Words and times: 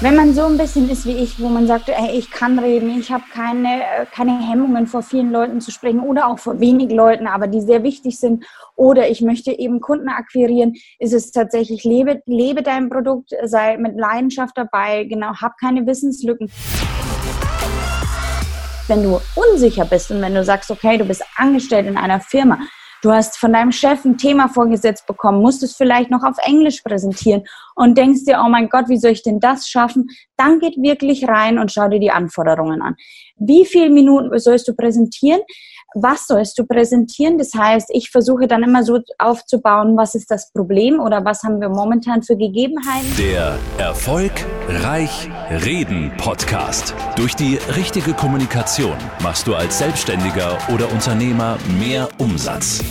Wenn 0.00 0.16
man 0.16 0.34
so 0.34 0.44
ein 0.44 0.58
bisschen 0.58 0.90
ist 0.90 1.06
wie 1.06 1.16
ich, 1.16 1.40
wo 1.40 1.48
man 1.48 1.66
sagt, 1.66 1.88
ey, 1.88 2.18
ich 2.18 2.30
kann 2.30 2.58
reden, 2.58 2.98
ich 2.98 3.12
habe 3.12 3.24
keine, 3.32 3.82
keine 4.12 4.38
Hemmungen 4.50 4.86
vor 4.86 5.02
vielen 5.02 5.30
Leuten 5.30 5.60
zu 5.60 5.70
sprechen 5.70 6.00
oder 6.00 6.26
auch 6.26 6.38
vor 6.38 6.58
wenigen 6.60 6.94
Leuten, 6.94 7.26
aber 7.26 7.46
die 7.46 7.60
sehr 7.60 7.82
wichtig 7.84 8.18
sind, 8.18 8.44
oder 8.76 9.08
ich 9.08 9.20
möchte 9.20 9.52
eben 9.52 9.80
Kunden 9.80 10.08
akquirieren, 10.08 10.74
ist 10.98 11.14
es 11.14 11.30
tatsächlich, 11.30 11.84
lebe, 11.84 12.20
lebe 12.26 12.62
dein 12.62 12.90
Produkt, 12.90 13.30
sei 13.44 13.76
mit 13.76 13.96
Leidenschaft 13.96 14.58
dabei, 14.58 15.04
genau, 15.04 15.36
hab 15.40 15.56
keine 15.58 15.86
Wissenslücken. 15.86 16.50
Wenn 18.88 19.02
du 19.04 19.20
unsicher 19.36 19.84
bist 19.84 20.10
und 20.10 20.20
wenn 20.20 20.34
du 20.34 20.44
sagst, 20.44 20.70
okay, 20.70 20.98
du 20.98 21.04
bist 21.04 21.22
angestellt 21.36 21.86
in 21.86 21.96
einer 21.96 22.20
Firma, 22.20 22.58
Du 23.04 23.12
hast 23.12 23.36
von 23.36 23.52
deinem 23.52 23.70
Chef 23.70 24.02
ein 24.06 24.16
Thema 24.16 24.48
vorgesetzt 24.48 25.06
bekommen, 25.06 25.42
musst 25.42 25.62
es 25.62 25.76
vielleicht 25.76 26.10
noch 26.10 26.22
auf 26.22 26.38
Englisch 26.42 26.80
präsentieren 26.80 27.44
und 27.74 27.98
denkst 27.98 28.24
dir, 28.24 28.40
oh 28.42 28.48
mein 28.48 28.70
Gott, 28.70 28.88
wie 28.88 28.96
soll 28.96 29.10
ich 29.10 29.22
denn 29.22 29.40
das 29.40 29.68
schaffen? 29.68 30.08
Dann 30.38 30.58
geht 30.58 30.78
wirklich 30.78 31.28
rein 31.28 31.58
und 31.58 31.70
schau 31.70 31.86
dir 31.88 32.00
die 32.00 32.10
Anforderungen 32.10 32.80
an. 32.80 32.96
Wie 33.36 33.66
viele 33.66 33.90
Minuten 33.90 34.38
sollst 34.38 34.68
du 34.68 34.74
präsentieren? 34.74 35.42
Was 35.94 36.26
sollst 36.26 36.58
du 36.58 36.66
präsentieren? 36.66 37.38
Das 37.38 37.54
heißt, 37.54 37.88
ich 37.92 38.10
versuche 38.10 38.48
dann 38.48 38.62
immer 38.62 38.82
so 38.82 39.00
aufzubauen, 39.18 39.96
was 39.96 40.14
ist 40.14 40.30
das 40.30 40.52
Problem 40.52 41.00
oder 41.00 41.24
was 41.24 41.42
haben 41.42 41.60
wir 41.60 41.68
momentan 41.68 42.22
für 42.22 42.36
Gegebenheiten. 42.36 43.06
Der 43.18 43.56
Erfolg 43.78 44.32
Reich 44.68 45.28
Reden 45.64 46.12
Podcast. 46.16 46.94
Durch 47.16 47.34
die 47.34 47.58
richtige 47.76 48.12
Kommunikation 48.12 48.96
machst 49.22 49.46
du 49.46 49.54
als 49.54 49.78
Selbstständiger 49.78 50.58
oder 50.72 50.90
Unternehmer 50.90 51.58
mehr 51.78 52.08
Umsatz. 52.18 52.82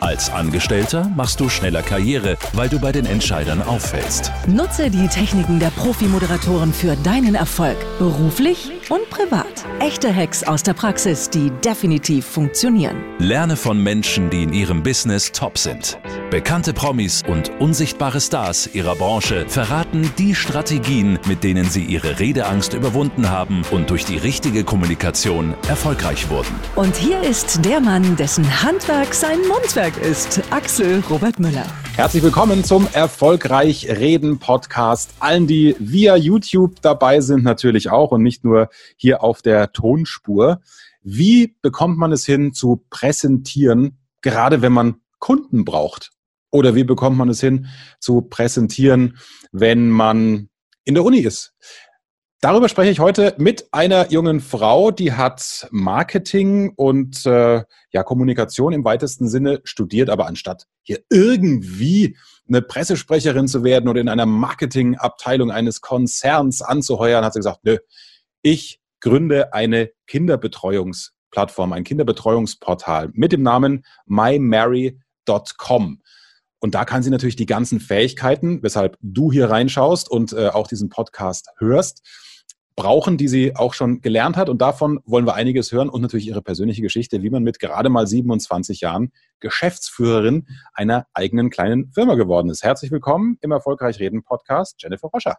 Als 0.00 0.30
Angestellter 0.32 1.10
machst 1.16 1.40
du 1.40 1.48
schneller 1.48 1.82
Karriere, 1.82 2.36
weil 2.52 2.68
du 2.68 2.78
bei 2.78 2.92
den 2.92 3.04
Entscheidern 3.04 3.60
auffällst. 3.62 4.30
Nutze 4.46 4.90
die 4.90 5.08
Techniken 5.08 5.58
der 5.58 5.70
Profi-Moderatoren 5.70 6.72
für 6.72 6.94
deinen 7.02 7.34
Erfolg, 7.34 7.76
beruflich 7.98 8.70
und 8.90 9.08
privat. 9.10 9.46
Echte 9.80 10.14
Hacks 10.14 10.44
aus 10.44 10.62
der 10.62 10.74
Praxis, 10.74 11.30
die 11.30 11.50
definitiv 11.64 12.26
funktionieren. 12.26 12.96
Lerne 13.18 13.56
von 13.56 13.82
Menschen, 13.82 14.30
die 14.30 14.42
in 14.42 14.52
ihrem 14.52 14.82
Business 14.82 15.32
top 15.32 15.58
sind. 15.58 15.98
Bekannte 16.30 16.74
Promis 16.74 17.22
und 17.26 17.50
unsichtbare 17.58 18.20
Stars 18.20 18.68
ihrer 18.74 18.94
Branche 18.94 19.46
verraten 19.48 20.12
die 20.18 20.34
Strategien, 20.34 21.18
mit 21.26 21.42
denen 21.42 21.64
sie 21.64 21.84
ihre 21.84 22.18
Redeangst 22.18 22.74
überwunden 22.74 23.30
haben 23.30 23.62
und 23.70 23.88
durch 23.88 24.04
die 24.04 24.18
richtige 24.18 24.64
Kommunikation 24.64 25.54
erfolgreich 25.68 26.28
wurden. 26.28 26.54
Und 26.76 26.96
hier 26.96 27.22
ist 27.22 27.64
der 27.64 27.80
Mann, 27.80 28.16
dessen 28.16 28.62
Handwerk 28.62 29.14
sein 29.14 29.38
Mundwerk 29.48 29.96
ist, 29.98 30.42
Axel 30.50 31.02
Robert 31.08 31.38
Müller. 31.38 31.66
Herzlich 31.96 32.22
willkommen 32.22 32.62
zum 32.62 32.86
Erfolgreich 32.92 33.88
Reden 33.88 34.38
Podcast. 34.38 35.10
Allen, 35.18 35.46
die 35.46 35.74
via 35.78 36.14
YouTube 36.14 36.80
dabei 36.82 37.20
sind, 37.20 37.42
natürlich 37.42 37.90
auch 37.90 38.12
und 38.12 38.22
nicht 38.22 38.44
nur 38.44 38.68
hier 38.96 39.22
auf 39.22 39.42
der 39.42 39.72
Tonspur. 39.72 40.60
Wie 41.02 41.56
bekommt 41.62 41.98
man 41.98 42.12
es 42.12 42.24
hin 42.24 42.52
zu 42.52 42.84
präsentieren, 42.90 43.98
gerade 44.22 44.62
wenn 44.62 44.72
man 44.72 44.96
Kunden 45.18 45.64
braucht? 45.64 46.10
Oder 46.50 46.74
wie 46.74 46.84
bekommt 46.84 47.16
man 47.16 47.28
es 47.28 47.40
hin 47.40 47.66
zu 48.00 48.22
präsentieren, 48.22 49.18
wenn 49.52 49.90
man 49.90 50.48
in 50.84 50.94
der 50.94 51.04
Uni 51.04 51.18
ist? 51.18 51.54
Darüber 52.40 52.68
spreche 52.68 52.92
ich 52.92 53.00
heute 53.00 53.34
mit 53.38 53.66
einer 53.72 54.12
jungen 54.12 54.38
Frau, 54.38 54.92
die 54.92 55.12
hat 55.12 55.66
Marketing 55.72 56.72
und 56.76 57.26
äh, 57.26 57.64
ja, 57.90 58.02
Kommunikation 58.04 58.72
im 58.72 58.84
weitesten 58.84 59.28
Sinne 59.28 59.60
studiert, 59.64 60.08
aber 60.08 60.26
anstatt 60.26 60.68
hier 60.82 61.00
irgendwie 61.10 62.16
eine 62.46 62.62
Pressesprecherin 62.62 63.48
zu 63.48 63.64
werden 63.64 63.88
oder 63.88 64.00
in 64.00 64.08
einer 64.08 64.24
Marketingabteilung 64.24 65.50
eines 65.50 65.80
Konzerns 65.80 66.62
anzuheuern, 66.62 67.24
hat 67.24 67.32
sie 67.32 67.40
gesagt, 67.40 67.64
nö, 67.64 67.78
ich 68.42 68.80
gründe 69.00 69.52
eine 69.52 69.90
Kinderbetreuungsplattform, 70.06 71.72
ein 71.72 71.84
Kinderbetreuungsportal 71.84 73.10
mit 73.12 73.32
dem 73.32 73.42
Namen 73.42 73.84
mymary.com. 74.06 76.02
Und 76.60 76.74
da 76.74 76.84
kann 76.84 77.02
sie 77.02 77.10
natürlich 77.10 77.36
die 77.36 77.46
ganzen 77.46 77.78
Fähigkeiten, 77.78 78.62
weshalb 78.62 78.96
du 79.00 79.30
hier 79.30 79.48
reinschaust 79.48 80.10
und 80.10 80.32
äh, 80.32 80.48
auch 80.48 80.66
diesen 80.66 80.88
Podcast 80.88 81.50
hörst, 81.58 82.02
brauchen, 82.74 83.16
die 83.16 83.28
sie 83.28 83.56
auch 83.56 83.74
schon 83.74 84.00
gelernt 84.00 84.36
hat. 84.36 84.48
Und 84.48 84.62
davon 84.62 85.00
wollen 85.04 85.26
wir 85.26 85.34
einiges 85.34 85.72
hören 85.72 85.88
und 85.88 86.00
natürlich 86.00 86.26
ihre 86.26 86.42
persönliche 86.42 86.82
Geschichte, 86.82 87.22
wie 87.22 87.30
man 87.30 87.42
mit 87.42 87.58
gerade 87.58 87.88
mal 87.88 88.06
27 88.06 88.80
Jahren 88.80 89.12
Geschäftsführerin 89.40 90.46
einer 90.72 91.06
eigenen 91.12 91.50
kleinen 91.50 91.92
Firma 91.92 92.14
geworden 92.14 92.50
ist. 92.50 92.62
Herzlich 92.62 92.90
willkommen 92.90 93.36
im 93.40 93.52
Erfolgreich 93.52 93.98
Reden 94.00 94.22
Podcast, 94.22 94.76
Jennifer 94.80 95.08
Roscher. 95.08 95.36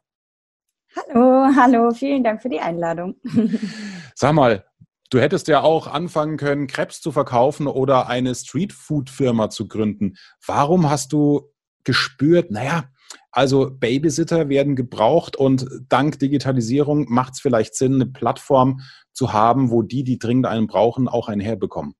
Hallo, 0.95 1.47
hallo, 1.55 1.91
vielen 1.91 2.23
Dank 2.23 2.41
für 2.41 2.49
die 2.49 2.59
Einladung. 2.59 3.15
Sag 4.15 4.33
mal, 4.33 4.65
Du 5.11 5.19
hättest 5.19 5.47
ja 5.47 5.63
auch 5.63 5.87
anfangen 5.87 6.37
können, 6.37 6.67
Krebs 6.67 7.01
zu 7.01 7.11
verkaufen 7.11 7.65
oder 7.65 8.07
eine 8.07 8.35
Streetfood-Firma 8.35 9.49
zu 9.49 9.67
gründen. 9.67 10.17
Warum 10.45 10.87
hast 10.87 11.13
du 11.13 11.51
gespürt, 11.83 12.51
naja, 12.51 12.83
also 13.31 13.71
Babysitter 13.71 14.49
werden 14.49 14.75
gebraucht 14.75 15.35
und 15.35 15.67
dank 15.89 16.19
Digitalisierung 16.19 17.05
macht 17.09 17.33
es 17.33 17.39
vielleicht 17.39 17.73
Sinn, 17.73 17.95
eine 17.95 18.05
Plattform 18.05 18.81
zu 19.11 19.33
haben, 19.33 19.71
wo 19.71 19.81
die, 19.81 20.03
die 20.03 20.19
dringend 20.19 20.45
einen 20.45 20.67
brauchen, 20.67 21.07
auch 21.07 21.27
einen 21.27 21.41
herbekommen? 21.41 21.95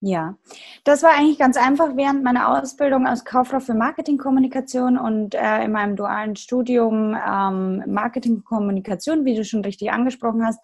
Ja, 0.00 0.36
das 0.84 1.02
war 1.02 1.12
eigentlich 1.12 1.38
ganz 1.38 1.56
einfach 1.56 1.96
während 1.96 2.22
meiner 2.22 2.50
Ausbildung 2.50 3.06
als 3.06 3.24
Kauffrau 3.24 3.60
für 3.60 3.72
Marketingkommunikation 3.72 4.98
und 4.98 5.34
äh, 5.34 5.64
in 5.64 5.72
meinem 5.72 5.96
dualen 5.96 6.36
Studium 6.36 7.16
ähm, 7.16 7.82
Marketingkommunikation, 7.86 9.24
wie 9.24 9.34
du 9.34 9.44
schon 9.44 9.64
richtig 9.64 9.90
angesprochen 9.92 10.44
hast, 10.44 10.60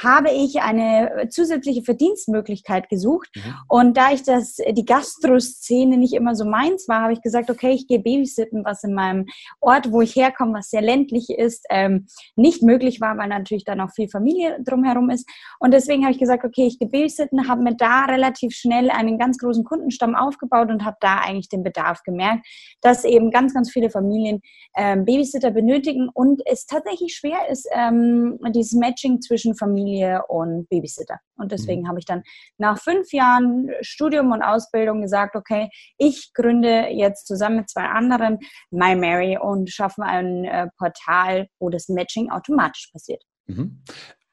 habe 0.00 0.30
ich 0.30 0.60
eine 0.60 1.28
zusätzliche 1.30 1.82
Verdienstmöglichkeit 1.82 2.88
gesucht. 2.88 3.30
Mhm. 3.34 3.54
Und 3.68 3.96
da 3.96 4.12
ich 4.12 4.22
das, 4.22 4.56
die 4.56 4.84
Gastroszene 4.84 5.98
nicht 5.98 6.14
immer 6.14 6.34
so 6.34 6.44
meins 6.44 6.88
war, 6.88 7.02
habe 7.02 7.12
ich 7.12 7.20
gesagt, 7.20 7.50
okay, 7.50 7.72
ich 7.72 7.86
gehe 7.86 7.98
babysitten, 7.98 8.64
was 8.64 8.84
in 8.84 8.94
meinem 8.94 9.26
Ort, 9.60 9.92
wo 9.92 10.00
ich 10.00 10.16
herkomme, 10.16 10.54
was 10.58 10.70
sehr 10.70 10.82
ländlich 10.82 11.30
ist, 11.30 11.66
ähm, 11.70 12.06
nicht 12.36 12.62
möglich 12.62 13.00
war, 13.00 13.18
weil 13.18 13.28
natürlich 13.28 13.64
dann 13.64 13.80
auch 13.80 13.90
viel 13.90 14.08
Familie 14.08 14.58
drumherum 14.64 15.10
ist. 15.10 15.28
Und 15.58 15.72
deswegen 15.72 16.02
habe 16.02 16.12
ich 16.12 16.18
gesagt, 16.18 16.44
okay, 16.44 16.66
ich 16.66 16.78
gehe 16.78 16.88
babysitten, 16.88 17.48
habe 17.48 17.62
mir 17.62 17.76
da 17.76 18.04
relativ 18.06 18.54
schnell 18.54 18.90
einen 18.90 19.18
ganz 19.18 19.38
großen 19.38 19.64
Kundenstamm 19.64 20.14
aufgebaut 20.14 20.70
und 20.70 20.84
habe 20.84 20.96
da 21.00 21.18
eigentlich 21.18 21.48
den 21.48 21.62
Bedarf 21.62 22.02
gemerkt, 22.02 22.46
dass 22.80 23.04
eben 23.04 23.30
ganz, 23.30 23.52
ganz 23.52 23.70
viele 23.70 23.90
Familien 23.90 24.40
ähm, 24.76 25.04
Babysitter 25.04 25.50
benötigen 25.50 26.08
und 26.12 26.42
es 26.46 26.66
tatsächlich 26.66 27.14
schwer 27.14 27.48
ist, 27.50 27.68
ähm, 27.72 28.38
dieses 28.54 28.72
Matching 28.72 29.20
zwischen 29.20 29.54
Familien 29.54 29.81
Familie 29.82 30.22
und 30.28 30.68
Babysitter. 30.68 31.18
Und 31.36 31.52
deswegen 31.52 31.82
mhm. 31.82 31.88
habe 31.88 31.98
ich 31.98 32.04
dann 32.04 32.22
nach 32.58 32.78
fünf 32.78 33.12
Jahren 33.12 33.70
Studium 33.80 34.32
und 34.32 34.42
Ausbildung 34.42 35.02
gesagt, 35.02 35.36
okay, 35.36 35.68
ich 35.98 36.32
gründe 36.34 36.88
jetzt 36.90 37.26
zusammen 37.26 37.56
mit 37.56 37.70
zwei 37.70 37.84
anderen 37.84 38.38
My 38.70 38.94
Mary 38.94 39.38
und 39.38 39.70
schaffe 39.70 40.02
ein 40.02 40.44
äh, 40.44 40.68
Portal, 40.78 41.48
wo 41.58 41.70
das 41.70 41.88
Matching 41.88 42.30
automatisch 42.30 42.90
passiert. 42.92 43.22
Mhm. 43.46 43.82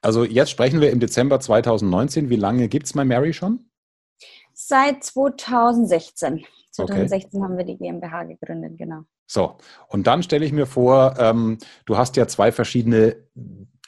Also 0.01 0.23
jetzt 0.23 0.51
sprechen 0.51 0.81
wir 0.81 0.91
im 0.91 0.99
Dezember 0.99 1.39
2019. 1.39 2.29
Wie 2.29 2.35
lange 2.35 2.69
gibt 2.69 2.85
es 2.85 2.95
My 2.95 3.05
Mary 3.05 3.33
schon? 3.33 3.69
Seit 4.53 5.03
2016. 5.03 6.45
2016 6.71 7.39
okay. 7.39 7.43
haben 7.43 7.57
wir 7.57 7.65
die 7.65 7.77
GmbH 7.77 8.23
gegründet, 8.23 8.77
genau. 8.77 9.01
So, 9.25 9.57
und 9.89 10.07
dann 10.07 10.23
stelle 10.23 10.45
ich 10.45 10.51
mir 10.51 10.65
vor, 10.65 11.15
ähm, 11.19 11.57
du 11.85 11.97
hast 11.97 12.15
ja 12.15 12.27
zwei 12.27 12.51
verschiedene 12.51 13.15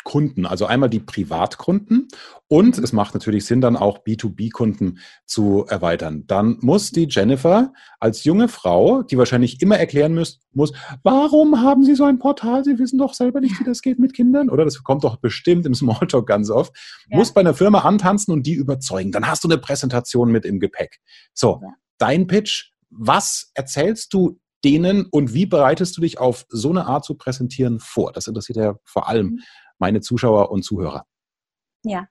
Kunden. 0.04 0.46
Also 0.46 0.66
einmal 0.66 0.90
die 0.90 1.00
Privatkunden 1.00 2.08
und 2.48 2.78
es 2.78 2.92
macht 2.92 3.14
natürlich 3.14 3.46
Sinn, 3.46 3.62
dann 3.62 3.78
auch 3.78 4.00
B2B-Kunden 4.00 5.00
zu 5.26 5.66
erweitern. 5.70 6.26
Dann 6.28 6.58
muss 6.60 6.92
die 6.92 7.08
Jennifer 7.10 7.72
als 8.00 8.24
junge 8.24 8.48
Frau, 8.48 9.04
die 9.04 9.18
wahrscheinlich 9.18 9.62
immer 9.62 9.78
erklären 9.78 10.16
muss, 10.16 10.42
muss, 10.52 10.74
warum 11.04 11.62
haben 11.62 11.84
Sie 11.86 11.96
so 11.96 12.04
ein 12.04 12.20
Portal? 12.20 12.64
Sie 12.66 12.78
wissen 12.78 12.98
doch 12.98 13.14
selber 13.14 13.40
nicht, 13.40 13.58
wie 13.60 13.64
das 13.64 13.82
geht 13.82 14.00
mit 14.00 14.14
Kindern, 14.14 14.50
oder? 14.50 14.66
Das 14.66 14.84
kommt 14.84 15.04
doch 15.04 15.16
bestimmt 15.16 15.66
im 15.66 15.74
Smalltalk 15.74 16.28
ganz 16.28 16.50
oft. 16.50 16.76
Ja. 17.10 17.18
Muss 17.18 17.34
bei 17.34 17.40
einer 17.42 17.54
Firma 17.54 17.80
antanzen 17.80 18.34
und 18.34 18.46
die 18.46 18.54
überzeugen. 18.54 19.14
Dann 19.14 19.28
hast 19.28 19.44
du 19.44 19.48
eine 19.48 19.58
Präsentation 19.58 20.30
mit 20.32 20.44
im 20.46 20.60
Gepäck. 20.60 21.00
So, 21.34 21.60
ja. 21.62 21.70
dein 21.98 22.28
Pitch. 22.28 22.72
Was 22.90 23.52
erzählst 23.54 24.14
du 24.14 24.42
denen 24.66 25.06
und 25.06 25.34
wie 25.34 25.46
bereitest 25.46 25.96
du 25.96 26.02
dich 26.02 26.20
auf 26.20 26.46
so 26.50 26.70
eine 26.70 26.86
Art 26.86 27.06
zu 27.06 27.16
präsentieren 27.16 27.80
vor? 27.80 28.12
Das 28.12 28.28
interessiert 28.28 28.58
ja 28.58 28.76
vor 28.84 29.08
allem 29.08 29.28
mhm 29.28 29.40
meine 29.82 30.00
Zuschauer 30.00 30.52
und 30.52 30.64
Zuhörer? 30.64 31.06
Ja. 31.84 32.08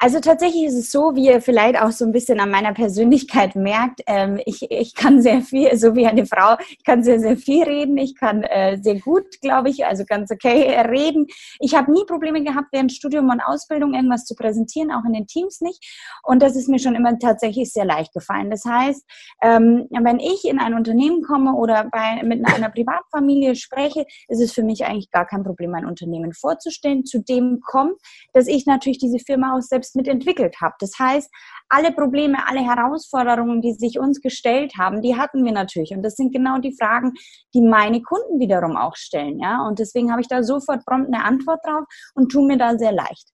Also 0.00 0.20
tatsächlich 0.20 0.62
ist 0.62 0.76
es 0.76 0.92
so, 0.92 1.16
wie 1.16 1.26
ihr 1.26 1.40
vielleicht 1.40 1.80
auch 1.82 1.90
so 1.90 2.04
ein 2.04 2.12
bisschen 2.12 2.38
an 2.38 2.52
meiner 2.52 2.72
Persönlichkeit 2.72 3.56
merkt, 3.56 4.00
ähm, 4.06 4.40
ich, 4.46 4.70
ich 4.70 4.94
kann 4.94 5.20
sehr 5.20 5.40
viel, 5.42 5.76
so 5.76 5.96
wie 5.96 6.06
eine 6.06 6.24
Frau, 6.24 6.56
ich 6.70 6.84
kann 6.84 7.02
sehr, 7.02 7.18
sehr 7.18 7.36
viel 7.36 7.64
reden, 7.64 7.98
ich 7.98 8.14
kann 8.14 8.44
äh, 8.44 8.78
sehr 8.80 9.00
gut, 9.00 9.40
glaube 9.40 9.70
ich, 9.70 9.86
also 9.86 10.04
ganz 10.04 10.30
okay 10.30 10.80
reden. 10.82 11.26
Ich 11.58 11.74
habe 11.74 11.90
nie 11.90 12.04
Probleme 12.06 12.44
gehabt, 12.44 12.68
während 12.70 12.92
Studium 12.92 13.28
und 13.28 13.40
Ausbildung 13.40 13.92
irgendwas 13.92 14.24
zu 14.24 14.36
präsentieren, 14.36 14.92
auch 14.92 15.04
in 15.04 15.14
den 15.14 15.26
Teams 15.26 15.60
nicht. 15.60 15.84
Und 16.22 16.42
das 16.42 16.54
ist 16.54 16.68
mir 16.68 16.78
schon 16.78 16.94
immer 16.94 17.18
tatsächlich 17.18 17.72
sehr 17.72 17.84
leicht 17.84 18.12
gefallen. 18.12 18.50
Das 18.50 18.64
heißt, 18.64 19.04
ähm, 19.42 19.88
wenn 19.90 20.20
ich 20.20 20.44
in 20.44 20.60
ein 20.60 20.74
Unternehmen 20.74 21.22
komme 21.22 21.54
oder 21.54 21.88
bei, 21.90 22.22
mit 22.22 22.46
einer 22.46 22.70
Privatfamilie 22.70 23.56
spreche, 23.56 24.06
ist 24.28 24.40
es 24.40 24.52
für 24.52 24.62
mich 24.62 24.84
eigentlich 24.84 25.10
gar 25.10 25.26
kein 25.26 25.42
Problem, 25.42 25.72
mein 25.72 25.86
Unternehmen 25.86 26.32
vorzustellen. 26.34 27.04
Zudem 27.04 27.58
kommt, 27.66 27.98
dass 28.32 28.46
ich 28.46 28.64
natürlich 28.64 28.98
diese 28.98 29.18
Firma 29.18 29.56
auch 29.56 29.60
selbst 29.60 29.87
mitentwickelt 29.96 30.60
habe. 30.60 30.74
Das 30.80 30.98
heißt, 30.98 31.30
alle 31.68 31.92
Probleme, 31.92 32.46
alle 32.46 32.60
Herausforderungen, 32.60 33.60
die 33.60 33.72
sich 33.72 33.98
uns 33.98 34.20
gestellt 34.20 34.74
haben, 34.78 35.02
die 35.02 35.16
hatten 35.16 35.44
wir 35.44 35.52
natürlich. 35.52 35.90
Und 35.90 36.02
das 36.02 36.16
sind 36.16 36.32
genau 36.32 36.58
die 36.58 36.74
Fragen, 36.78 37.12
die 37.54 37.62
meine 37.62 38.02
Kunden 38.02 38.40
wiederum 38.40 38.76
auch 38.76 38.96
stellen. 38.96 39.38
Ja? 39.38 39.66
Und 39.66 39.78
deswegen 39.78 40.10
habe 40.10 40.20
ich 40.20 40.28
da 40.28 40.42
sofort 40.42 40.84
prompt 40.84 41.12
eine 41.12 41.24
Antwort 41.24 41.60
drauf 41.64 41.84
und 42.14 42.30
tue 42.30 42.46
mir 42.46 42.58
da 42.58 42.78
sehr 42.78 42.92
leicht. 42.92 43.28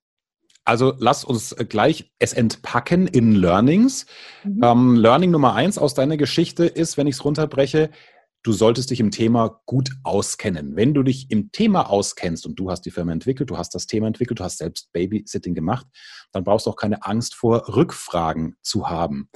Also 0.67 0.95
lass 0.99 1.25
uns 1.25 1.55
gleich 1.69 2.11
es 2.19 2.33
entpacken 2.33 3.07
in 3.07 3.35
Learnings. 3.35 4.07
Mhm. 4.45 4.61
Ähm, 4.63 4.97
Learning 4.97 5.31
Nummer 5.31 5.55
eins 5.55 5.77
aus 5.77 5.93
deiner 5.93 6.17
Geschichte 6.17 6.65
ist, 6.65 6.97
wenn 6.97 7.07
ich 7.07 7.17
es 7.17 7.25
runterbreche, 7.25 7.91
du 8.45 8.53
solltest 8.53 8.91
dich 8.91 9.01
im 9.01 9.11
Thema 9.11 9.61
gut 9.67 9.91
auskennen. 10.05 10.77
Wenn 10.77 10.95
du 10.95 11.03
dich 11.03 11.31
im 11.31 11.51
Thema 11.51 11.91
auskennst 11.91 12.47
und 12.47 12.57
du 12.57 12.71
hast 12.71 12.83
die 12.83 12.91
Firma 12.91 13.11
entwickelt, 13.11 13.51
du 13.51 13.59
hast 13.59 13.75
das 13.75 13.87
Thema 13.87 14.07
entwickelt, 14.07 14.39
du 14.39 14.45
hast 14.45 14.59
selbst 14.59 14.93
Babysitting 14.93 15.55
gemacht, 15.55 15.87
dann 16.31 16.45
brauchst 16.45 16.67
du 16.67 16.71
auch 16.71 16.77
keine 16.77 17.05
Angst 17.05 17.35
vor 17.35 17.75
Rückfragen 17.75 18.57
zu 18.63 18.89
haben. 18.89 19.29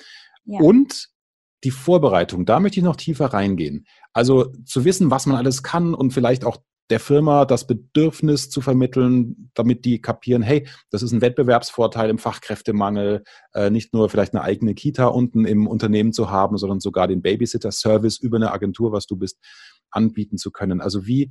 Ja. 0.44 0.60
Und 0.60 1.08
die 1.64 1.70
Vorbereitung, 1.70 2.44
da 2.46 2.60
möchte 2.60 2.78
ich 2.78 2.84
noch 2.84 2.96
tiefer 2.96 3.26
reingehen. 3.26 3.86
Also 4.12 4.52
zu 4.64 4.84
wissen, 4.84 5.10
was 5.10 5.26
man 5.26 5.36
alles 5.36 5.62
kann 5.62 5.94
und 5.94 6.12
vielleicht 6.12 6.44
auch 6.44 6.58
der 6.90 7.00
Firma 7.00 7.44
das 7.44 7.66
Bedürfnis 7.66 8.50
zu 8.50 8.60
vermitteln, 8.60 9.50
damit 9.54 9.84
die 9.84 10.00
kapieren, 10.00 10.42
hey, 10.42 10.66
das 10.90 11.02
ist 11.02 11.12
ein 11.12 11.20
Wettbewerbsvorteil 11.20 12.08
im 12.08 12.18
Fachkräftemangel, 12.18 13.24
äh, 13.52 13.70
nicht 13.70 13.92
nur 13.92 14.08
vielleicht 14.08 14.34
eine 14.34 14.42
eigene 14.42 14.74
Kita 14.74 15.06
unten 15.06 15.44
im 15.44 15.66
Unternehmen 15.66 16.12
zu 16.12 16.30
haben, 16.30 16.56
sondern 16.56 16.80
sogar 16.80 17.06
den 17.06 17.22
Babysitter-Service 17.22 18.18
über 18.18 18.36
eine 18.36 18.52
Agentur, 18.52 18.92
was 18.92 19.06
du 19.06 19.16
bist, 19.16 19.38
anbieten 19.90 20.38
zu 20.38 20.50
können. 20.50 20.80
Also 20.80 21.06
wie, 21.06 21.30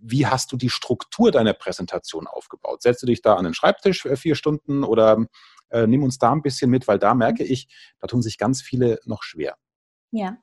wie 0.00 0.26
hast 0.26 0.52
du 0.52 0.56
die 0.56 0.70
Struktur 0.70 1.30
deiner 1.30 1.54
Präsentation 1.54 2.26
aufgebaut? 2.26 2.82
Setzt 2.82 3.02
du 3.02 3.06
dich 3.06 3.22
da 3.22 3.34
an 3.34 3.44
den 3.44 3.54
Schreibtisch 3.54 4.02
für 4.02 4.16
vier 4.16 4.34
Stunden 4.34 4.82
oder 4.84 5.24
äh, 5.70 5.86
nimm 5.86 6.02
uns 6.02 6.18
da 6.18 6.32
ein 6.32 6.42
bisschen 6.42 6.70
mit, 6.70 6.88
weil 6.88 6.98
da 6.98 7.14
merke 7.14 7.44
ich, 7.44 7.68
da 8.00 8.06
tun 8.06 8.22
sich 8.22 8.38
ganz 8.38 8.60
viele 8.60 8.98
noch 9.04 9.22
schwer. 9.22 9.56
Ja, 10.16 10.36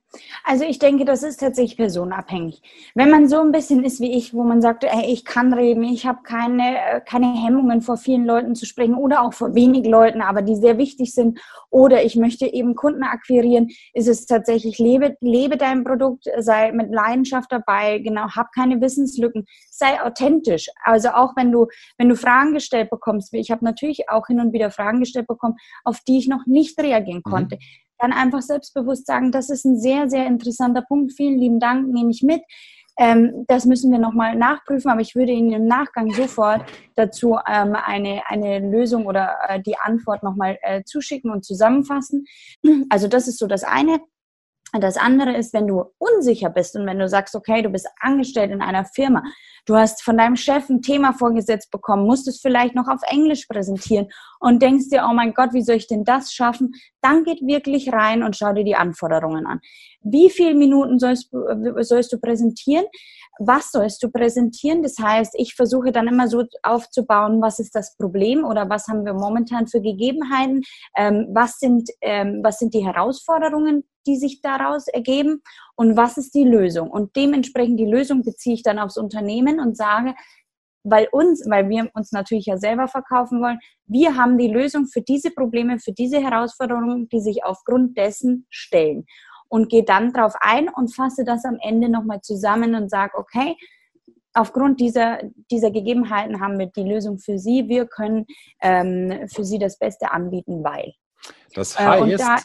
also 0.44 0.66
ich 0.66 0.80
denke, 0.80 1.06
das 1.06 1.24
ist 1.24 1.40
tatsächlich 1.40 1.78
personenabhängig. 1.78 2.62
Wenn 2.94 3.10
man 3.10 3.30
so 3.30 3.40
ein 3.40 3.54
bisschen 3.54 3.86
ist 3.86 4.02
wie 4.02 4.12
ich, 4.12 4.34
wo 4.34 4.44
man 4.44 4.62
sagt, 4.62 4.84
ey, 4.84 5.06
ich 5.06 5.24
kann 5.24 5.54
reden, 5.54 5.86
ich 5.86 6.06
habe 6.06 6.24
keine, 6.24 6.78
äh, 6.78 7.00
keine 7.00 7.28
Hemmungen 7.42 7.82
vor 7.82 7.96
vielen 7.96 8.26
Leuten 8.26 8.54
zu 8.54 8.66
sprechen 8.66 8.96
oder 8.96 9.22
auch 9.22 9.32
vor 9.32 9.56
wenig 9.56 9.88
Leuten, 9.88 10.22
aber 10.22 10.42
die 10.42 10.58
sehr 10.58 10.78
wichtig 10.78 11.14
sind, 11.14 11.40
oder 11.70 12.04
ich 12.04 12.18
möchte 12.18 12.48
eben 12.48 12.76
Kunden 12.76 13.04
akquirieren, 13.04 13.70
ist 13.94 14.10
es 14.10 14.26
tatsächlich, 14.26 14.78
lebe, 14.78 15.16
lebe 15.22 15.56
dein 15.56 15.86
Produkt, 15.86 16.26
sei 16.40 16.74
mit 16.74 16.92
Leidenschaft 16.92 17.50
dabei, 17.50 18.00
genau, 18.00 18.28
hab 18.36 18.52
keine 18.52 18.82
Wissenslücken, 18.82 19.46
sei 19.70 20.04
authentisch. 20.04 20.68
Also 20.84 21.12
auch 21.12 21.38
wenn 21.38 21.50
du, 21.50 21.68
wenn 21.98 22.10
du 22.10 22.18
Fragen 22.18 22.54
gestellt 22.54 22.90
bekommst, 22.90 23.34
ich 23.34 23.52
habe 23.52 23.64
natürlich 23.64 24.10
auch 24.10 24.28
hin 24.28 24.42
und 24.42 24.52
wieder 24.52 24.70
Fragen 24.70 25.00
gestellt 25.00 25.28
bekommen, 25.28 25.56
auf 25.86 26.02
die 26.06 26.18
ich 26.18 26.28
noch 26.28 26.46
nicht 26.46 26.78
reagieren 26.78 27.22
mhm. 27.26 27.32
konnte. 27.32 27.56
Mhm 27.56 27.62
dann 28.02 28.14
einfach 28.14 28.42
selbstbewusst 28.42 29.06
sagen, 29.06 29.32
das 29.32 29.50
ist 29.50 29.66
ein 29.66 29.80
sehr, 29.80 30.10
sehr 30.10 30.26
interessanter 30.26 30.82
Punkt. 30.82 31.14
Vielen 31.14 31.38
lieben 31.38 31.60
Dank, 31.60 31.88
nehme 31.88 32.12
ich 32.12 32.24
mit. 32.24 32.42
Ähm, 32.98 33.46
das 33.48 33.66
müssen 33.66 33.92
wir 33.92 34.00
nochmal 34.00 34.36
nachprüfen, 34.36 34.92
aber 34.92 35.02
ich 35.02 35.16
würde 35.16 35.32
Ihnen 35.32 35.54
im 35.54 35.66
Nachgang 35.66 36.12
sofort 36.12 36.62
dazu 36.96 37.38
ähm, 37.48 37.76
eine, 37.76 38.22
eine 38.28 38.60
Lösung 38.60 39.06
oder 39.06 39.38
äh, 39.48 39.62
die 39.62 39.78
Antwort 39.78 40.24
nochmal 40.24 40.58
äh, 40.62 40.84
zuschicken 40.84 41.32
und 41.32 41.46
zusammenfassen. 41.46 42.26
Also 42.90 43.08
das 43.08 43.28
ist 43.28 43.40
so 43.40 43.48
das 43.48 43.64
eine. 43.64 44.02
Das 44.74 44.98
andere 44.98 45.36
ist, 45.36 45.54
wenn 45.54 45.68
du 45.68 45.86
unsicher 45.98 46.50
bist 46.50 46.76
und 46.76 46.86
wenn 46.86 47.00
du 47.00 47.08
sagst, 47.08 47.36
okay, 47.36 47.62
du 47.62 47.70
bist 47.70 47.88
angestellt 48.00 48.52
in 48.52 48.62
einer 48.62 48.86
Firma, 48.86 49.24
du 49.66 49.76
hast 49.76 50.04
von 50.04 50.18
deinem 50.18 50.36
Chef 50.36 50.70
ein 50.70 50.82
Thema 50.82 51.14
vorgesetzt 51.14 51.72
bekommen, 51.72 52.06
musst 52.06 52.28
es 52.28 52.40
vielleicht 52.42 52.76
noch 52.76 52.88
auf 52.88 53.02
Englisch 53.08 53.46
präsentieren 53.48 54.08
und 54.40 54.62
denkst 54.62 54.90
dir, 54.90 55.06
oh 55.10 55.14
mein 55.14 55.34
Gott, 55.34 55.54
wie 55.54 55.64
soll 55.64 55.76
ich 55.76 55.88
denn 55.88 56.04
das 56.04 56.34
schaffen? 56.34 56.74
Dann 57.02 57.24
geht 57.24 57.42
wirklich 57.42 57.92
rein 57.94 58.24
und 58.24 58.36
schau 58.36 58.54
dir 58.54 58.64
die 58.64 58.76
Anforderungen 58.76 59.46
an. 59.46 59.60
Wie 60.02 60.30
viele 60.30 60.56
Minuten 60.56 61.00
sollst, 61.00 61.30
sollst 61.82 62.12
du 62.12 62.20
präsentieren? 62.20 62.86
Was 63.40 63.72
sollst 63.72 64.04
du 64.04 64.10
präsentieren? 64.12 64.84
Das 64.84 64.98
heißt, 65.00 65.34
ich 65.36 65.56
versuche 65.56 65.92
dann 65.92 66.08
immer 66.08 66.28
so 66.28 66.44
aufzubauen, 66.64 67.42
was 67.42 67.60
ist 67.60 67.74
das 67.76 67.96
Problem 67.96 68.44
oder 68.44 68.70
was 68.70 68.88
haben 68.88 69.06
wir 69.06 69.14
momentan 69.14 69.68
für 69.68 69.82
Gegebenheiten? 69.82 70.62
Ähm, 70.96 71.28
was, 71.32 71.58
sind, 71.60 71.90
ähm, 72.02 72.42
was 72.44 72.60
sind 72.60 72.74
die 72.74 72.86
Herausforderungen, 72.86 73.84
die 74.06 74.18
sich 74.18 74.42
daraus 74.42 74.88
ergeben 74.88 75.42
und 75.76 75.98
was 75.98 76.18
ist 76.18 76.34
die 76.34 76.44
Lösung. 76.44 76.90
Und 76.90 77.16
dementsprechend 77.16 77.80
die 77.80 77.86
Lösung 77.86 78.24
beziehe 78.24 78.56
ich 78.56 78.64
dann 78.64 78.80
aufs 78.80 78.98
Unternehmen 78.98 79.60
und 79.60 79.78
sage, 79.78 80.14
weil 80.84 81.08
uns, 81.12 81.48
weil 81.48 81.70
wir 81.70 81.90
uns 81.94 82.12
natürlich 82.12 82.48
ja 82.48 82.58
selber 82.58 82.88
verkaufen 82.88 83.42
wollen, 83.42 83.60
wir 83.86 84.16
haben 84.16 84.38
die 84.38 84.48
Lösung 84.48 84.88
für 84.88 85.02
diese 85.02 85.32
Probleme, 85.32 85.80
für 85.80 85.92
diese 85.92 86.20
Herausforderungen, 86.20 87.08
die 87.10 87.20
sich 87.20 87.44
aufgrund 87.44 87.98
dessen 87.98 88.48
stellen. 88.50 89.06
Und 89.48 89.70
gehe 89.70 89.84
dann 89.84 90.14
darauf 90.14 90.34
ein 90.40 90.70
und 90.70 90.96
fasse 90.96 91.26
das 91.26 91.44
am 91.44 91.58
Ende 91.62 91.90
nochmal 91.90 92.22
zusammen 92.22 92.74
und 92.74 92.90
sage, 92.90 93.18
okay, 93.18 93.58
aufgrund 94.34 94.80
dieser, 94.80 95.20
dieser 95.52 95.72
Gegebenheiten 95.72 96.40
haben 96.40 96.58
wir 96.58 96.68
die 96.68 96.84
Lösung 96.84 97.20
für 97.20 97.38
Sie. 97.38 97.68
Wir 97.68 97.86
können 97.86 98.26
ähm, 98.62 99.28
für 99.28 99.44
Sie 99.44 99.60
das 99.60 99.78
Beste 99.78 100.12
anbieten, 100.12 100.64
weil. 100.64 100.94
Das 101.54 101.78
heißt, 101.78 102.14
äh, 102.14 102.16
da, 102.16 102.38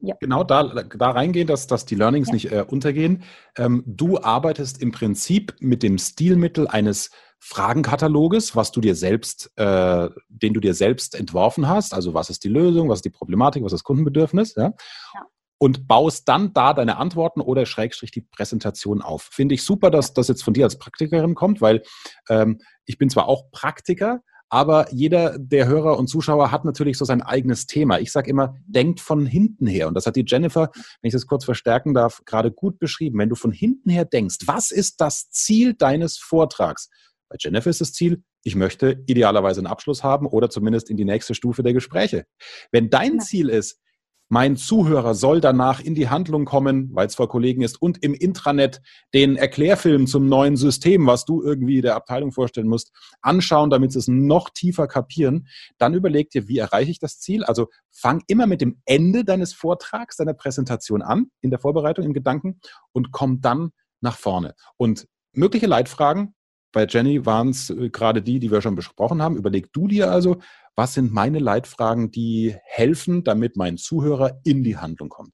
ja. 0.00 0.14
Genau, 0.20 0.44
da, 0.44 0.62
da 0.62 1.10
reingehen, 1.10 1.46
dass, 1.46 1.66
dass 1.66 1.84
die 1.84 1.96
Learnings 1.96 2.28
ja. 2.28 2.34
nicht 2.34 2.52
äh, 2.52 2.64
untergehen. 2.66 3.24
Ähm, 3.56 3.82
du 3.86 4.18
arbeitest 4.18 4.80
im 4.80 4.92
Prinzip 4.92 5.56
mit 5.60 5.82
dem 5.82 5.98
Stilmittel 5.98 6.68
eines 6.68 7.10
Fragenkataloges, 7.40 8.56
was 8.56 8.72
du 8.72 8.80
dir 8.80 8.94
selbst, 8.94 9.50
äh, 9.56 10.08
den 10.28 10.54
du 10.54 10.60
dir 10.60 10.74
selbst 10.74 11.14
entworfen 11.14 11.68
hast. 11.68 11.94
Also 11.94 12.14
was 12.14 12.30
ist 12.30 12.44
die 12.44 12.48
Lösung, 12.48 12.88
was 12.88 12.98
ist 12.98 13.04
die 13.04 13.10
Problematik, 13.10 13.62
was 13.62 13.72
ist 13.72 13.80
das 13.80 13.84
Kundenbedürfnis, 13.84 14.54
ja? 14.56 14.72
ja. 15.14 15.26
Und 15.60 15.88
baust 15.88 16.28
dann 16.28 16.52
da 16.52 16.72
deine 16.72 16.98
Antworten 16.98 17.40
oder 17.40 17.66
Schrägstrich 17.66 18.12
die 18.12 18.20
Präsentation 18.20 19.02
auf. 19.02 19.22
Finde 19.22 19.56
ich 19.56 19.64
super, 19.64 19.90
dass 19.90 20.14
das 20.14 20.28
jetzt 20.28 20.44
von 20.44 20.54
dir 20.54 20.64
als 20.64 20.78
Praktikerin 20.78 21.34
kommt, 21.34 21.60
weil 21.60 21.82
ähm, 22.28 22.60
ich 22.86 22.98
bin 22.98 23.10
zwar 23.10 23.26
auch 23.26 23.50
Praktiker, 23.50 24.20
aber 24.48 24.92
jeder 24.92 25.38
der 25.38 25.66
Hörer 25.66 25.98
und 25.98 26.08
Zuschauer 26.08 26.50
hat 26.50 26.64
natürlich 26.64 26.96
so 26.96 27.04
sein 27.04 27.22
eigenes 27.22 27.66
Thema. 27.66 27.98
Ich 27.98 28.12
sage 28.12 28.30
immer, 28.30 28.56
denkt 28.66 29.00
von 29.00 29.26
hinten 29.26 29.66
her. 29.66 29.88
Und 29.88 29.94
das 29.94 30.06
hat 30.06 30.16
die 30.16 30.24
Jennifer, 30.26 30.70
wenn 30.72 31.08
ich 31.08 31.12
das 31.12 31.26
kurz 31.26 31.44
verstärken 31.44 31.94
darf, 31.94 32.22
gerade 32.24 32.50
gut 32.50 32.78
beschrieben. 32.78 33.18
Wenn 33.18 33.28
du 33.28 33.34
von 33.34 33.52
hinten 33.52 33.90
her 33.90 34.04
denkst, 34.04 34.38
was 34.46 34.70
ist 34.70 35.00
das 35.00 35.30
Ziel 35.30 35.74
deines 35.74 36.16
Vortrags? 36.16 36.88
Bei 37.28 37.36
Jennifer 37.38 37.68
ist 37.68 37.80
das 37.80 37.92
Ziel, 37.92 38.22
ich 38.42 38.56
möchte 38.56 39.02
idealerweise 39.06 39.60
einen 39.60 39.66
Abschluss 39.66 40.02
haben 40.02 40.26
oder 40.26 40.48
zumindest 40.48 40.88
in 40.88 40.96
die 40.96 41.04
nächste 41.04 41.34
Stufe 41.34 41.62
der 41.62 41.74
Gespräche. 41.74 42.24
Wenn 42.72 42.88
dein 42.88 43.20
Ziel 43.20 43.50
ist, 43.50 43.80
mein 44.28 44.56
Zuhörer 44.56 45.14
soll 45.14 45.40
danach 45.40 45.80
in 45.80 45.94
die 45.94 46.08
Handlung 46.08 46.44
kommen, 46.44 46.90
weil 46.92 47.06
es 47.06 47.14
vor 47.14 47.28
Kollegen 47.28 47.62
ist, 47.62 47.80
und 47.80 48.02
im 48.02 48.14
Intranet 48.14 48.82
den 49.14 49.36
Erklärfilm 49.36 50.06
zum 50.06 50.28
neuen 50.28 50.56
System, 50.56 51.06
was 51.06 51.24
du 51.24 51.42
irgendwie 51.42 51.80
der 51.80 51.96
Abteilung 51.96 52.32
vorstellen 52.32 52.68
musst, 52.68 52.92
anschauen, 53.22 53.70
damit 53.70 53.92
sie 53.92 53.98
es 53.98 54.08
noch 54.08 54.50
tiefer 54.50 54.86
kapieren. 54.86 55.48
Dann 55.78 55.94
überleg 55.94 56.30
dir, 56.30 56.48
wie 56.48 56.58
erreiche 56.58 56.90
ich 56.90 56.98
das 56.98 57.18
Ziel? 57.18 57.44
Also 57.44 57.68
fang 57.90 58.22
immer 58.26 58.46
mit 58.46 58.60
dem 58.60 58.80
Ende 58.84 59.24
deines 59.24 59.54
Vortrags, 59.54 60.16
deiner 60.16 60.34
Präsentation 60.34 61.02
an, 61.02 61.30
in 61.40 61.50
der 61.50 61.58
Vorbereitung, 61.58 62.04
im 62.04 62.12
Gedanken, 62.12 62.60
und 62.92 63.12
komm 63.12 63.40
dann 63.40 63.70
nach 64.00 64.16
vorne. 64.16 64.54
Und 64.76 65.06
mögliche 65.32 65.66
Leitfragen, 65.66 66.34
bei 66.72 66.86
Jenny 66.86 67.24
waren 67.24 67.48
es 67.50 67.70
äh, 67.70 67.88
gerade 67.90 68.22
die, 68.22 68.38
die 68.38 68.50
wir 68.50 68.60
schon 68.60 68.74
besprochen 68.74 69.22
haben. 69.22 69.36
Überleg 69.36 69.72
du 69.72 69.88
dir 69.88 70.10
also, 70.10 70.38
was 70.78 70.94
sind 70.94 71.12
meine 71.12 71.40
Leitfragen, 71.40 72.12
die 72.12 72.56
helfen, 72.62 73.24
damit 73.24 73.56
mein 73.56 73.76
Zuhörer 73.78 74.38
in 74.44 74.62
die 74.62 74.76
Handlung 74.76 75.08
kommt. 75.08 75.32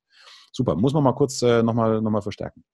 Super, 0.53 0.75
muss 0.75 0.95
man 0.95 1.05
mal 1.05 1.13
kurz 1.13 1.43
äh, 1.43 1.63
nochmal 1.63 2.01
noch 2.01 2.11
mal 2.11 2.23
verstärken. 2.23 2.65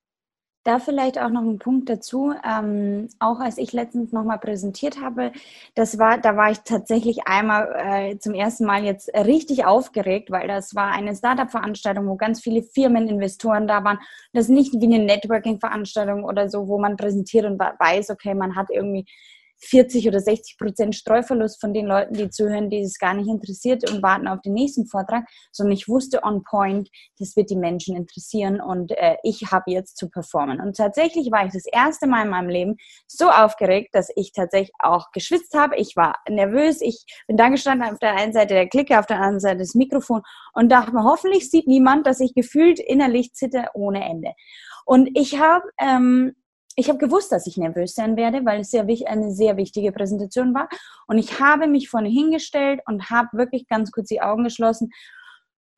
Da 0.62 0.78
vielleicht 0.78 1.18
auch 1.18 1.30
noch 1.30 1.40
ein 1.40 1.58
Punkt 1.58 1.88
dazu. 1.88 2.32
Ähm, 2.44 3.08
auch 3.18 3.40
als 3.40 3.58
ich 3.58 3.72
letztens 3.72 4.12
nochmal 4.12 4.38
präsentiert 4.38 5.00
habe, 5.00 5.32
das 5.74 5.98
war, 5.98 6.18
da 6.18 6.36
war 6.36 6.50
ich 6.52 6.58
tatsächlich 6.60 7.26
einmal 7.26 7.74
äh, 7.76 8.18
zum 8.18 8.34
ersten 8.34 8.66
Mal 8.66 8.84
jetzt 8.84 9.08
richtig 9.14 9.64
aufgeregt, 9.64 10.30
weil 10.30 10.46
das 10.46 10.74
war 10.76 10.92
eine 10.92 11.16
Startup-Veranstaltung, 11.16 12.06
wo 12.06 12.16
ganz 12.16 12.40
viele 12.40 12.62
Firmen, 12.62 13.08
Investoren 13.08 13.66
da 13.66 13.82
waren. 13.82 13.98
Das 14.32 14.44
ist 14.44 14.50
nicht 14.50 14.74
wie 14.74 14.94
eine 14.94 15.04
Networking-Veranstaltung 15.04 16.22
oder 16.22 16.48
so, 16.48 16.68
wo 16.68 16.78
man 16.78 16.96
präsentiert 16.96 17.46
und 17.46 17.58
weiß, 17.58 18.10
okay, 18.10 18.34
man 18.34 18.54
hat 18.54 18.68
irgendwie 18.70 19.06
40 19.60 20.08
oder 20.08 20.20
60 20.20 20.58
Prozent 20.58 20.94
Streuverlust 20.94 21.60
von 21.60 21.74
den 21.74 21.86
Leuten, 21.86 22.14
die 22.14 22.30
zuhören, 22.30 22.70
die 22.70 22.80
es 22.80 22.98
gar 22.98 23.14
nicht 23.14 23.28
interessiert 23.28 23.88
und 23.90 24.02
warten 24.02 24.28
auf 24.28 24.40
den 24.40 24.54
nächsten 24.54 24.86
Vortrag, 24.86 25.24
sondern 25.52 25.72
ich 25.72 25.88
wusste 25.88 26.22
on 26.22 26.42
point, 26.42 26.88
das 27.18 27.36
wird 27.36 27.50
die 27.50 27.56
Menschen 27.56 27.96
interessieren 27.96 28.60
und 28.60 28.92
äh, 28.92 29.16
ich 29.22 29.50
habe 29.50 29.70
jetzt 29.70 29.96
zu 29.96 30.08
performen. 30.08 30.60
Und 30.60 30.76
tatsächlich 30.76 31.30
war 31.30 31.46
ich 31.46 31.52
das 31.52 31.66
erste 31.66 32.06
Mal 32.06 32.24
in 32.24 32.30
meinem 32.30 32.48
Leben 32.48 32.76
so 33.06 33.30
aufgeregt, 33.30 33.94
dass 33.94 34.10
ich 34.16 34.32
tatsächlich 34.32 34.72
auch 34.78 35.10
geschwitzt 35.12 35.54
habe. 35.54 35.76
Ich 35.76 35.96
war 35.96 36.16
nervös. 36.28 36.80
Ich 36.80 37.04
bin 37.26 37.36
da 37.36 37.48
gestanden 37.48 37.88
auf 37.88 37.98
der 37.98 38.16
einen 38.16 38.32
Seite 38.32 38.54
der 38.54 38.68
Clique, 38.68 38.98
auf 38.98 39.06
der 39.06 39.16
anderen 39.16 39.40
Seite 39.40 39.58
das 39.58 39.74
Mikrofon 39.74 40.22
und 40.54 40.70
dachte 40.70 40.92
mir, 40.92 41.04
hoffentlich 41.04 41.50
sieht 41.50 41.66
niemand, 41.66 42.06
dass 42.06 42.20
ich 42.20 42.34
gefühlt 42.34 42.80
innerlich 42.80 43.32
zitter 43.34 43.70
ohne 43.74 44.04
Ende. 44.04 44.32
Und 44.84 45.10
ich 45.14 45.38
habe 45.38 45.68
ähm, 45.80 46.34
ich 46.76 46.88
habe 46.88 46.98
gewusst, 46.98 47.32
dass 47.32 47.46
ich 47.46 47.56
nervös 47.56 47.94
sein 47.94 48.16
werde, 48.16 48.44
weil 48.44 48.60
es 48.60 48.70
sehr, 48.70 48.86
eine 49.06 49.32
sehr 49.32 49.56
wichtige 49.56 49.92
Präsentation 49.92 50.54
war. 50.54 50.68
Und 51.06 51.18
ich 51.18 51.40
habe 51.40 51.66
mich 51.66 51.88
vorne 51.88 52.08
hingestellt 52.08 52.80
und 52.86 53.10
habe 53.10 53.36
wirklich 53.36 53.66
ganz 53.68 53.90
kurz 53.90 54.08
die 54.08 54.22
Augen 54.22 54.44
geschlossen 54.44 54.90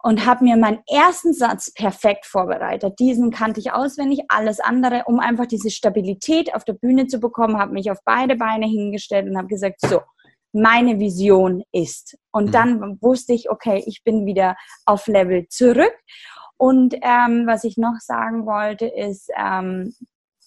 und 0.03 0.27
habe 0.27 0.45
mir 0.45 0.57
meinen 0.57 0.83
ersten 0.89 1.33
Satz 1.33 1.73
perfekt 1.73 2.27
vorbereitet. 2.27 2.99
Diesen 2.99 3.31
kannte 3.31 3.61
ich 3.61 3.73
auswendig, 3.73 4.25
alles 4.29 4.61
andere, 4.61 5.05
um 5.07 5.21
einfach 5.21 5.47
diese 5.47 5.71
Stabilität 5.71 6.55
auf 6.55 6.65
der 6.65 6.75
Bühne 6.75 7.07
zu 7.07 7.21
bekommen, 7.21 7.59
habe 7.59 7.73
mich 7.73 7.91
auf 7.91 7.99
beide 8.05 8.37
Beine 8.37 8.67
hingestellt 8.67 9.29
und 9.29 9.37
habe 9.37 9.49
gesagt, 9.49 9.81
so, 9.81 10.01
meine 10.53 10.99
Vision 10.99 11.63
ist. 11.73 12.19
Und 12.33 12.47
mhm. 12.47 12.53
dann 12.53 12.99
wusste 13.01 13.33
ich, 13.33 13.49
okay, 13.51 13.83
ich 13.87 14.03
bin 14.05 14.27
wieder 14.27 14.57
auf 14.85 15.07
Level 15.07 15.47
zurück. 15.49 15.95
Und 16.57 16.95
ähm, 17.03 17.47
was 17.47 17.65
ich 17.65 17.77
noch 17.77 17.99
sagen 17.99 18.45
wollte, 18.45 18.87
ist, 18.87 19.31
ähm, 19.37 19.95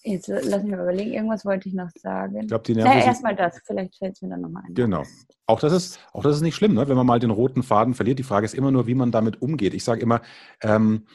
Jetzt 0.06 0.28
lass 0.28 0.62
mich 0.62 0.70
mal 0.70 0.82
überlegen, 0.82 1.12
irgendwas 1.12 1.44
wollte 1.44 1.68
ich 1.68 1.74
noch 1.74 1.90
sagen. 1.96 2.38
Ich 2.40 2.46
glaube, 2.46 2.62
die 2.62 2.76
Nerven. 2.76 3.00
Ja, 3.00 3.06
erstmal 3.06 3.34
das, 3.34 3.60
vielleicht 3.64 3.96
fällt 3.96 4.14
es 4.14 4.22
mir 4.22 4.28
dann 4.28 4.40
nochmal 4.40 4.62
ein. 4.64 4.74
Genau. 4.74 5.02
Auch 5.46 5.58
das 5.58 5.72
ist, 5.72 5.98
auch 6.12 6.22
das 6.22 6.36
ist 6.36 6.42
nicht 6.42 6.54
schlimm, 6.54 6.74
ne? 6.74 6.86
wenn 6.88 6.96
man 6.96 7.06
mal 7.06 7.18
den 7.18 7.30
roten 7.30 7.64
Faden 7.64 7.92
verliert. 7.92 8.20
Die 8.20 8.22
Frage 8.22 8.44
ist 8.44 8.54
immer 8.54 8.70
nur, 8.70 8.86
wie 8.86 8.94
man 8.94 9.10
damit 9.10 9.42
umgeht. 9.42 9.74
Ich 9.74 9.82
sage 9.82 10.00
immer, 10.00 10.22
ähm, 10.62 11.06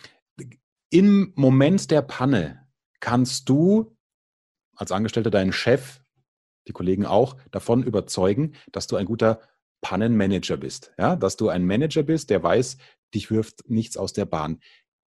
im 0.89 1.31
Moment 1.35 1.89
der 1.89 2.01
Panne 2.01 2.67
kannst 2.99 3.47
du 3.47 3.95
als 4.75 4.91
Angestellter 4.91 5.31
deinen 5.31 5.53
Chef, 5.53 6.01
die 6.67 6.73
Kollegen 6.73 7.05
auch, 7.05 7.37
davon 7.51 7.83
überzeugen, 7.83 8.55
dass 8.73 8.87
du 8.87 8.97
ein 8.97 9.05
guter 9.05 9.39
Pannenmanager 9.79 10.57
bist. 10.57 10.91
Ja? 10.97 11.15
Dass 11.15 11.37
du 11.37 11.47
ein 11.47 11.65
Manager 11.65 12.03
bist, 12.03 12.29
der 12.29 12.43
weiß, 12.43 12.77
dich 13.13 13.31
wirft 13.31 13.69
nichts 13.69 13.95
aus 13.95 14.11
der 14.11 14.25
Bahn. 14.25 14.59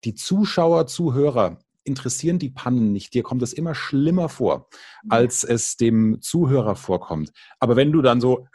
Die 0.05 0.15
Zuschauer, 0.15 0.87
Zuhörer 0.87 1.59
interessieren 1.85 2.39
die 2.39 2.51
Pannen 2.51 2.93
nicht. 2.93 3.15
Dir 3.15 3.23
kommt 3.23 3.43
es 3.43 3.53
immer 3.53 3.75
schlimmer 3.75 4.29
vor, 4.29 4.69
mhm. 5.03 5.13
als 5.13 5.45
es 5.45 5.77
dem 5.77 6.21
Zuhörer 6.21 6.77
vorkommt. 6.77 7.33
Aber 7.59 7.77
wenn 7.77 7.93
du 7.93 8.03
dann 8.03 8.21
so, 8.21 8.47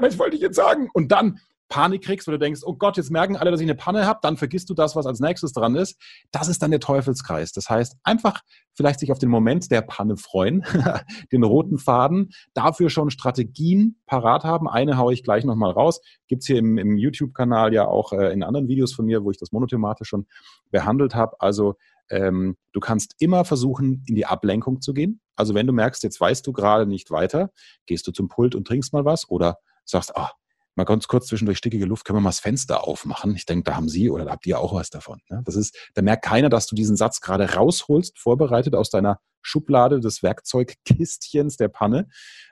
was 0.00 0.18
wollte 0.18 0.36
ich 0.36 0.42
jetzt 0.42 0.56
sagen? 0.56 0.88
Und 0.92 1.12
dann 1.12 1.40
Panik 1.72 2.02
kriegst, 2.02 2.26
weil 2.28 2.34
du 2.34 2.38
denkst, 2.38 2.60
oh 2.66 2.74
Gott, 2.74 2.98
jetzt 2.98 3.10
merken 3.10 3.34
alle, 3.34 3.50
dass 3.50 3.58
ich 3.58 3.64
eine 3.64 3.74
Panne 3.74 4.04
habe, 4.04 4.18
dann 4.20 4.36
vergisst 4.36 4.68
du 4.68 4.74
das, 4.74 4.94
was 4.94 5.06
als 5.06 5.20
nächstes 5.20 5.54
dran 5.54 5.74
ist. 5.74 5.98
Das 6.30 6.48
ist 6.48 6.62
dann 6.62 6.70
der 6.70 6.80
Teufelskreis. 6.80 7.52
Das 7.52 7.70
heißt, 7.70 7.96
einfach 8.02 8.42
vielleicht 8.74 9.00
sich 9.00 9.10
auf 9.10 9.18
den 9.18 9.30
Moment 9.30 9.70
der 9.70 9.80
Panne 9.80 10.18
freuen, 10.18 10.66
den 11.32 11.42
roten 11.42 11.78
Faden, 11.78 12.28
dafür 12.52 12.90
schon 12.90 13.08
Strategien 13.08 14.02
parat 14.04 14.44
haben. 14.44 14.68
Eine 14.68 14.98
haue 14.98 15.14
ich 15.14 15.24
gleich 15.24 15.46
nochmal 15.46 15.70
raus. 15.70 16.02
Gibt's 16.28 16.46
hier 16.46 16.58
im, 16.58 16.76
im 16.76 16.98
YouTube-Kanal 16.98 17.72
ja 17.72 17.86
auch 17.86 18.12
äh, 18.12 18.34
in 18.34 18.42
anderen 18.42 18.68
Videos 18.68 18.92
von 18.92 19.06
mir, 19.06 19.24
wo 19.24 19.30
ich 19.30 19.38
das 19.38 19.50
monothematisch 19.50 20.08
schon 20.08 20.26
behandelt 20.70 21.14
habe. 21.14 21.40
Also 21.40 21.76
ähm, 22.10 22.58
du 22.74 22.80
kannst 22.80 23.14
immer 23.18 23.46
versuchen, 23.46 24.04
in 24.06 24.14
die 24.14 24.26
Ablenkung 24.26 24.82
zu 24.82 24.92
gehen. 24.92 25.22
Also 25.36 25.54
wenn 25.54 25.66
du 25.66 25.72
merkst, 25.72 26.02
jetzt 26.02 26.20
weißt 26.20 26.46
du 26.46 26.52
gerade 26.52 26.84
nicht 26.84 27.10
weiter, 27.10 27.50
gehst 27.86 28.06
du 28.06 28.12
zum 28.12 28.28
Pult 28.28 28.54
und 28.54 28.66
trinkst 28.66 28.92
mal 28.92 29.06
was 29.06 29.26
oder 29.30 29.56
sagst, 29.86 30.14
ah, 30.18 30.32
mal 30.74 30.84
ganz 30.84 31.08
kurz 31.08 31.26
zwischendurch 31.26 31.58
stickige 31.58 31.84
Luft, 31.84 32.04
können 32.04 32.18
wir 32.18 32.22
mal 32.22 32.30
das 32.30 32.40
Fenster 32.40 32.86
aufmachen. 32.86 33.34
Ich 33.34 33.46
denke, 33.46 33.64
da 33.64 33.76
haben 33.76 33.88
Sie 33.88 34.10
oder 34.10 34.24
da 34.24 34.32
habt 34.32 34.46
ihr 34.46 34.58
auch 34.58 34.74
was 34.74 34.90
davon. 34.90 35.20
Ne? 35.28 35.42
Das 35.44 35.56
ist, 35.56 35.76
da 35.94 36.02
merkt 36.02 36.24
keiner, 36.24 36.48
dass 36.48 36.66
du 36.66 36.74
diesen 36.74 36.96
Satz 36.96 37.20
gerade 37.20 37.54
rausholst, 37.54 38.18
vorbereitet 38.18 38.74
aus 38.74 38.90
deiner 38.90 39.20
Schublade 39.42 40.00
des 40.00 40.22
Werkzeugkistchens 40.22 41.56
der 41.56 41.68
Panne. 41.68 42.08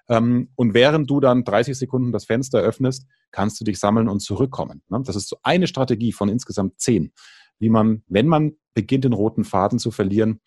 Ähm, 0.09 0.51
und 0.57 0.75
während 0.75 1.09
du 1.09 1.21
dann 1.21 1.45
30 1.45 1.79
Sekunden 1.79 2.13
das 2.13 2.27
Fenster 2.27 2.61
öffnest, 2.61 3.07
kannst 3.31 3.61
du 3.61 3.65
dich 3.65 3.79
sammeln 3.79 4.09
und 4.09 4.21
zurückkommen. 4.21 4.83
Ne? 4.89 5.01
Das 5.05 5.17
ist 5.17 5.29
so 5.29 5.37
eine 5.43 5.67
Strategie 5.67 6.13
von 6.13 6.29
insgesamt 6.29 6.81
zehn, 6.81 7.13
wie 7.59 7.71
man, 7.71 8.03
wenn 8.09 8.27
man 8.27 8.53
beginnt, 8.75 9.05
den 9.05 9.13
roten 9.13 9.45
Faden 9.45 9.79
zu 9.79 9.91
verlieren, 9.91 10.41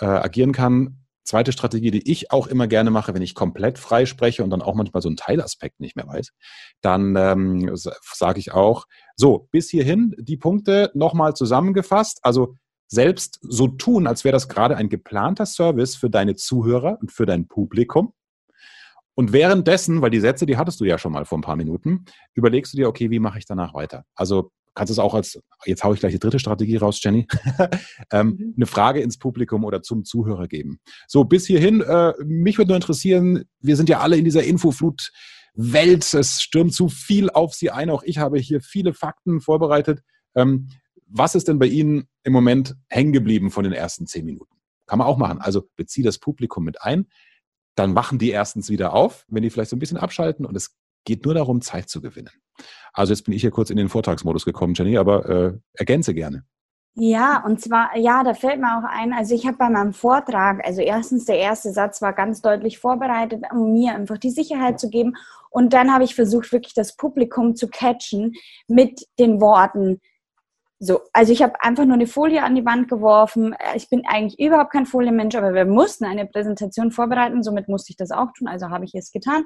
äh, 0.00 0.06
agieren 0.06 0.52
kann. 0.52 1.04
Zweite 1.28 1.52
Strategie, 1.52 1.90
die 1.90 2.10
ich 2.10 2.30
auch 2.30 2.46
immer 2.46 2.66
gerne 2.66 2.90
mache, 2.90 3.12
wenn 3.12 3.20
ich 3.20 3.34
komplett 3.34 3.78
frei 3.78 4.06
spreche 4.06 4.42
und 4.42 4.48
dann 4.48 4.62
auch 4.62 4.74
manchmal 4.74 5.02
so 5.02 5.10
einen 5.10 5.18
Teilaspekt 5.18 5.78
nicht 5.78 5.94
mehr 5.94 6.08
weiß, 6.08 6.30
dann 6.80 7.16
ähm, 7.16 7.70
sage 7.74 8.40
ich 8.40 8.52
auch, 8.52 8.86
so, 9.14 9.46
bis 9.50 9.68
hierhin 9.68 10.14
die 10.18 10.38
Punkte 10.38 10.90
nochmal 10.94 11.34
zusammengefasst. 11.34 12.20
Also 12.22 12.54
selbst 12.86 13.40
so 13.42 13.68
tun, 13.68 14.06
als 14.06 14.24
wäre 14.24 14.32
das 14.32 14.48
gerade 14.48 14.78
ein 14.78 14.88
geplanter 14.88 15.44
Service 15.44 15.96
für 15.96 16.08
deine 16.08 16.34
Zuhörer 16.34 16.96
und 16.98 17.12
für 17.12 17.26
dein 17.26 17.46
Publikum. 17.46 18.14
Und 19.14 19.34
währenddessen, 19.34 20.00
weil 20.00 20.10
die 20.10 20.20
Sätze, 20.20 20.46
die 20.46 20.56
hattest 20.56 20.80
du 20.80 20.86
ja 20.86 20.96
schon 20.96 21.12
mal 21.12 21.26
vor 21.26 21.36
ein 21.36 21.42
paar 21.42 21.56
Minuten, 21.56 22.06
überlegst 22.32 22.72
du 22.72 22.78
dir, 22.78 22.88
okay, 22.88 23.10
wie 23.10 23.18
mache 23.18 23.38
ich 23.38 23.44
danach 23.44 23.74
weiter? 23.74 24.06
Also 24.14 24.50
kannst 24.78 24.92
es 24.92 25.00
auch 25.00 25.12
als, 25.12 25.40
jetzt 25.66 25.82
haue 25.82 25.94
ich 25.94 26.00
gleich 26.00 26.12
die 26.12 26.20
dritte 26.20 26.38
Strategie 26.38 26.76
raus, 26.76 27.00
Jenny, 27.02 27.26
ähm, 28.12 28.28
mhm. 28.28 28.54
eine 28.56 28.66
Frage 28.66 29.00
ins 29.00 29.18
Publikum 29.18 29.64
oder 29.64 29.82
zum 29.82 30.04
Zuhörer 30.04 30.46
geben. 30.46 30.78
So, 31.08 31.24
bis 31.24 31.46
hierhin, 31.48 31.80
äh, 31.80 32.12
mich 32.24 32.58
würde 32.58 32.68
nur 32.68 32.76
interessieren, 32.76 33.44
wir 33.58 33.74
sind 33.74 33.88
ja 33.88 33.98
alle 33.98 34.16
in 34.16 34.24
dieser 34.24 34.44
Infoflut. 34.44 35.10
Welt, 35.54 36.14
es 36.14 36.40
stürmt 36.40 36.72
zu 36.72 36.88
viel 36.88 37.30
auf 37.30 37.54
Sie 37.54 37.72
ein. 37.72 37.90
Auch 37.90 38.04
ich 38.04 38.18
habe 38.18 38.38
hier 38.38 38.60
viele 38.60 38.94
Fakten 38.94 39.40
vorbereitet. 39.40 40.02
Ähm, 40.36 40.68
was 41.08 41.34
ist 41.34 41.48
denn 41.48 41.58
bei 41.58 41.66
Ihnen 41.66 42.06
im 42.22 42.32
Moment 42.32 42.76
hängen 42.88 43.12
geblieben 43.12 43.50
von 43.50 43.64
den 43.64 43.72
ersten 43.72 44.06
zehn 44.06 44.24
Minuten? 44.24 44.54
Kann 44.86 45.00
man 45.00 45.08
auch 45.08 45.18
machen. 45.18 45.40
Also 45.40 45.68
beziehe 45.74 46.04
das 46.04 46.18
Publikum 46.18 46.62
mit 46.62 46.80
ein. 46.82 47.08
Dann 47.74 47.96
wachen 47.96 48.20
die 48.20 48.30
erstens 48.30 48.70
wieder 48.70 48.92
auf, 48.92 49.24
wenn 49.26 49.42
die 49.42 49.50
vielleicht 49.50 49.70
so 49.70 49.76
ein 49.76 49.80
bisschen 49.80 49.98
abschalten. 49.98 50.46
Und 50.46 50.56
es 50.56 50.76
geht 51.04 51.24
nur 51.24 51.34
darum, 51.34 51.62
Zeit 51.62 51.88
zu 51.88 52.00
gewinnen. 52.00 52.30
Also 52.92 53.12
jetzt 53.12 53.22
bin 53.22 53.34
ich 53.34 53.42
hier 53.42 53.50
kurz 53.50 53.70
in 53.70 53.76
den 53.76 53.88
Vortragsmodus 53.88 54.44
gekommen, 54.44 54.74
Jenny, 54.74 54.98
aber 54.98 55.28
äh, 55.28 55.52
ergänze 55.74 56.14
gerne. 56.14 56.44
Ja, 57.00 57.44
und 57.44 57.60
zwar, 57.60 57.96
ja, 57.96 58.24
da 58.24 58.34
fällt 58.34 58.60
mir 58.60 58.76
auch 58.76 58.82
ein, 58.82 59.12
also 59.12 59.32
ich 59.32 59.46
habe 59.46 59.56
bei 59.56 59.70
meinem 59.70 59.92
Vortrag, 59.92 60.66
also 60.66 60.80
erstens 60.80 61.26
der 61.26 61.38
erste 61.38 61.70
Satz 61.70 62.02
war 62.02 62.12
ganz 62.12 62.42
deutlich 62.42 62.80
vorbereitet, 62.80 63.44
um 63.52 63.72
mir 63.72 63.94
einfach 63.94 64.18
die 64.18 64.30
Sicherheit 64.30 64.80
zu 64.80 64.90
geben. 64.90 65.14
Und 65.50 65.72
dann 65.74 65.92
habe 65.92 66.02
ich 66.02 66.16
versucht, 66.16 66.50
wirklich 66.50 66.74
das 66.74 66.96
Publikum 66.96 67.54
zu 67.54 67.68
catchen 67.68 68.34
mit 68.66 69.06
den 69.20 69.40
Worten, 69.40 70.00
so, 70.80 71.00
also 71.12 71.32
ich 71.32 71.42
habe 71.42 71.60
einfach 71.60 71.84
nur 71.84 71.94
eine 71.94 72.06
Folie 72.06 72.42
an 72.42 72.54
die 72.54 72.64
Wand 72.64 72.88
geworfen. 72.88 73.54
Ich 73.74 73.90
bin 73.90 74.06
eigentlich 74.06 74.38
überhaupt 74.38 74.70
kein 74.70 74.86
Folienmensch, 74.86 75.34
aber 75.34 75.52
wir 75.52 75.64
mussten 75.64 76.04
eine 76.04 76.24
Präsentation 76.26 76.92
vorbereiten, 76.92 77.42
somit 77.42 77.68
musste 77.68 77.90
ich 77.90 77.96
das 77.96 78.12
auch 78.12 78.32
tun, 78.32 78.46
also 78.46 78.70
habe 78.70 78.84
ich 78.84 78.94
es 78.94 79.10
getan. 79.10 79.44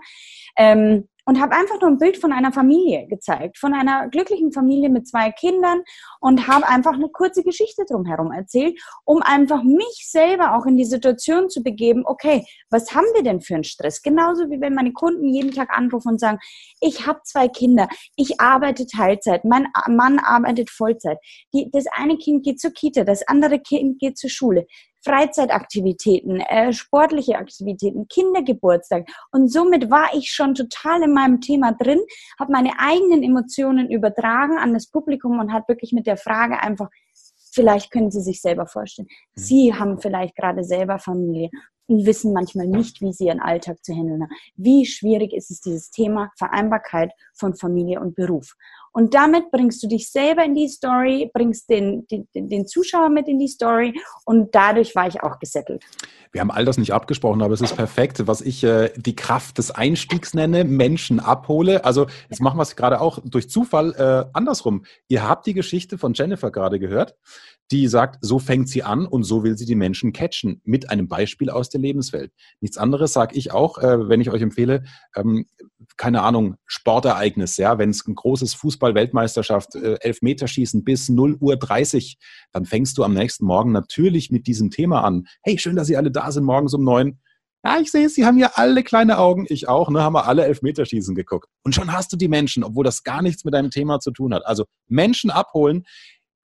Ähm, 0.59 1.09
und 1.25 1.41
habe 1.41 1.55
einfach 1.55 1.81
nur 1.81 1.91
ein 1.91 1.99
Bild 1.99 2.17
von 2.17 2.33
einer 2.33 2.53
Familie 2.53 3.07
gezeigt, 3.07 3.59
von 3.59 3.75
einer 3.75 4.09
glücklichen 4.09 4.53
Familie 4.53 4.89
mit 4.89 5.07
zwei 5.07 5.31
Kindern 5.31 5.83
und 6.21 6.49
habe 6.49 6.69
einfach 6.69 6.95
eine 6.95 7.09
kurze 7.09 7.43
Geschichte 7.43 7.85
drumherum 7.89 8.33
erzählt, 8.33 8.81
um 9.05 9.23
einfach 9.23 9.63
mich 9.63 10.07
selber 10.09 10.57
auch 10.57 10.67
in 10.67 10.77
die 10.77 10.85
Situation 10.85 11.49
zu 11.49 11.63
begeben, 11.63 12.03
okay, 12.07 12.45
was 12.71 12.95
haben 12.95 13.07
wir 13.15 13.23
denn 13.23 13.41
für 13.41 13.55
einen 13.55 13.65
Stress? 13.65 14.03
Genauso 14.03 14.51
wie 14.51 14.61
wenn 14.61 14.75
meine 14.75 14.93
Kunden 14.93 15.29
jeden 15.29 15.53
Tag 15.53 15.71
anrufen 15.71 16.09
und 16.13 16.21
sagen, 16.21 16.39
ich 16.81 17.07
habe 17.07 17.21
zwei 17.25 17.49
Kinder, 17.49 17.89
ich 18.17 18.41
arbeite 18.41 18.87
Teilzeit, 18.87 19.45
mein 19.45 19.69
Mann 19.89 20.19
arbeitet 20.19 20.71
Vollzeit, 20.71 21.19
das 21.73 21.85
eine 21.93 22.17
Kind 22.17 22.45
geht 22.45 22.61
zur 22.61 22.73
Kita, 22.73 23.05
das 23.05 23.27
andere 23.29 23.61
Kind 23.61 23.99
geht 24.01 24.19
zur 24.19 24.31
Schule. 24.31 24.67
Freizeitaktivitäten, 25.05 26.41
äh, 26.41 26.73
sportliche 26.73 27.37
Aktivitäten, 27.37 28.09
Kindergeburtstag. 28.09 29.09
Und 29.31 29.51
somit 29.51 29.91
war 29.91 30.15
ich 30.15 30.31
schon 30.31 30.55
total 30.55 31.03
in 31.03 31.13
meinem 31.13 31.41
Thema 31.41 31.73
drin, 31.73 32.01
habe 32.39 32.53
meine 32.53 32.73
eigenen 32.79 33.23
Emotionen 33.23 33.91
übertragen 33.91 34.59
an 34.59 34.73
das 34.75 34.87
Publikum 34.87 35.39
und 35.39 35.53
hat 35.53 35.69
wirklich 35.69 35.93
mit 35.93 36.07
der 36.07 36.17
Frage 36.17 36.61
einfach, 36.61 36.89
vielleicht 37.53 37.91
können 37.91 38.11
Sie 38.11 38.21
sich 38.23 38.41
selber 38.41 38.67
vorstellen. 38.67 39.09
Mhm. 39.35 39.41
Sie 39.41 39.75
haben 39.75 39.99
vielleicht 39.99 40.37
gerade 40.37 40.65
selber 40.65 40.99
Familie 40.99 41.51
und 41.87 42.07
wissen 42.07 42.33
manchmal 42.33 42.67
nicht, 42.67 43.01
wie 43.01 43.13
sie 43.13 43.27
ihren 43.27 43.41
Alltag 43.41 43.85
zu 43.85 43.93
handeln 43.93 44.23
haben. 44.23 44.33
Wie 44.57 44.87
schwierig 44.87 45.33
ist 45.33 45.51
es, 45.51 45.61
dieses 45.61 45.91
Thema 45.91 46.31
Vereinbarkeit 46.37 47.13
von 47.35 47.55
Familie 47.55 48.01
und 48.01 48.15
Beruf? 48.15 48.55
Und 48.93 49.15
damit 49.15 49.51
bringst 49.51 49.83
du 49.83 49.89
dich 49.89 50.11
selber 50.11 50.45
in 50.45 50.55
die 50.55 50.69
Story, 50.69 51.31
bringst 51.33 51.71
den, 51.71 52.07
den, 52.09 52.29
den 52.35 52.67
Zuschauer 52.67 53.09
mit 53.09 53.27
in 53.27 53.39
die 53.39 53.49
Story 53.49 53.95
und 54.25 54.55
dadurch 54.55 54.95
war 54.95 55.07
ich 55.07 55.23
auch 55.23 55.39
gesettelt. 55.39 55.85
Wir 56.33 56.41
haben 56.41 56.51
all 56.51 56.65
das 56.65 56.79
nicht 56.79 56.95
abgesprochen, 56.95 57.43
aber 57.43 57.53
es 57.53 57.61
ist 57.61 57.77
perfekt, 57.77 58.27
was 58.27 58.41
ich 58.41 58.65
äh, 58.65 58.91
die 58.97 59.15
Kraft 59.15 59.59
des 59.59 59.71
Einstiegs 59.71 60.33
nenne, 60.33 60.65
Menschen 60.65 61.21
abhole. 61.21 61.85
Also 61.85 62.07
jetzt 62.31 62.41
machen 62.41 62.57
wir 62.57 62.63
es 62.63 62.75
gerade 62.75 63.01
auch 63.01 63.19
durch 63.23 63.51
Zufall 63.51 63.93
äh, 63.93 64.31
andersrum. 64.33 64.85
Ihr 65.09 65.29
habt 65.29 65.47
die 65.47 65.55
Geschichte 65.55 65.99
von 65.99 66.15
Jennifer 66.15 66.51
gerade 66.51 66.79
gehört 66.79 67.17
die 67.73 67.89
sagt, 67.89 68.19
so 68.21 68.39
fängt 68.39 68.69
sie 68.69 68.83
an 68.83 69.07
und 69.07 69.25
so 69.25 69.45
will 69.45 69.57
sie 69.57 69.65
die 69.65 69.75
Menschen 69.75 70.13
catchen 70.13 70.61
mit 70.65 70.91
einem 70.91 71.09
Beispiel 71.09 71.49
aus 71.49 71.71
der 71.71 71.81
Lebenswelt. 71.81 72.31
Nichts 72.61 72.77
anderes 72.77 73.15
sage 73.15 73.35
ich 73.35 73.51
auch, 73.51 73.79
äh, 73.79 74.09
wenn 74.11 74.21
ich 74.21 74.31
euch 74.31 74.43
empfehle, 74.43 74.85
ähm, 75.17 75.47
keine 75.97 76.23
Ahnung, 76.23 76.57
Sportereignis, 76.67 77.57
ja, 77.57 77.79
wenn 77.79 77.91
es 77.91 78.07
ein 78.07 78.15
großes 78.15 78.55
Fußball-Weltmeisterschaft, 78.55 79.75
äh, 79.75 79.95
Elfmeterschießen 80.01 80.85
bis 80.85 81.09
0 81.09 81.37
Uhr 81.41 81.57
30, 81.57 82.19
dann 82.53 82.67
fängst 82.67 82.99
du 82.99 83.05
am 83.05 83.15
nächsten 83.15 83.47
Morgen 83.47 83.73
natürlich 83.73 84.31
mit 84.31 84.47
diesem 84.47 84.71
Thema 84.71 85.03
an. 85.03 85.27
Hey, 85.43 85.59
schön, 85.59 85.77
dass 85.77 85.87
Sie 85.87 85.97
alle 85.97 86.11
da 86.23 86.33
sind, 86.33 86.45
morgens 86.45 86.75
um 86.75 86.85
neun. 86.85 87.19
Ja, 87.65 87.79
ich 87.79 87.93
sehe 87.93 88.07
es, 88.07 88.15
Sie 88.15 88.27
haben 88.27 88.39
ja 88.39 88.53
alle 88.55 88.83
kleine 88.83 89.19
Augen, 89.19 89.47
ich 89.49 89.69
auch, 89.69 89.89
ne, 89.89 90.03
haben 90.03 90.15
wir 90.15 90.27
alle 90.27 90.45
Elfmeterschießen 90.47 91.15
geguckt. 91.15 91.49
Und 91.65 91.75
schon 91.75 91.93
hast 91.93 92.13
du 92.13 92.17
die 92.17 92.29
Menschen, 92.29 92.65
obwohl 92.65 92.85
das 92.85 93.05
gar 93.05 93.23
nichts 93.23 93.45
mit 93.45 93.55
deinem 93.55 93.71
Thema 93.71 94.01
zu 94.01 94.11
tun 94.11 94.35
hat. 94.35 94.45
Also 94.45 94.65
Menschen 94.89 95.31
abholen, 95.31 95.85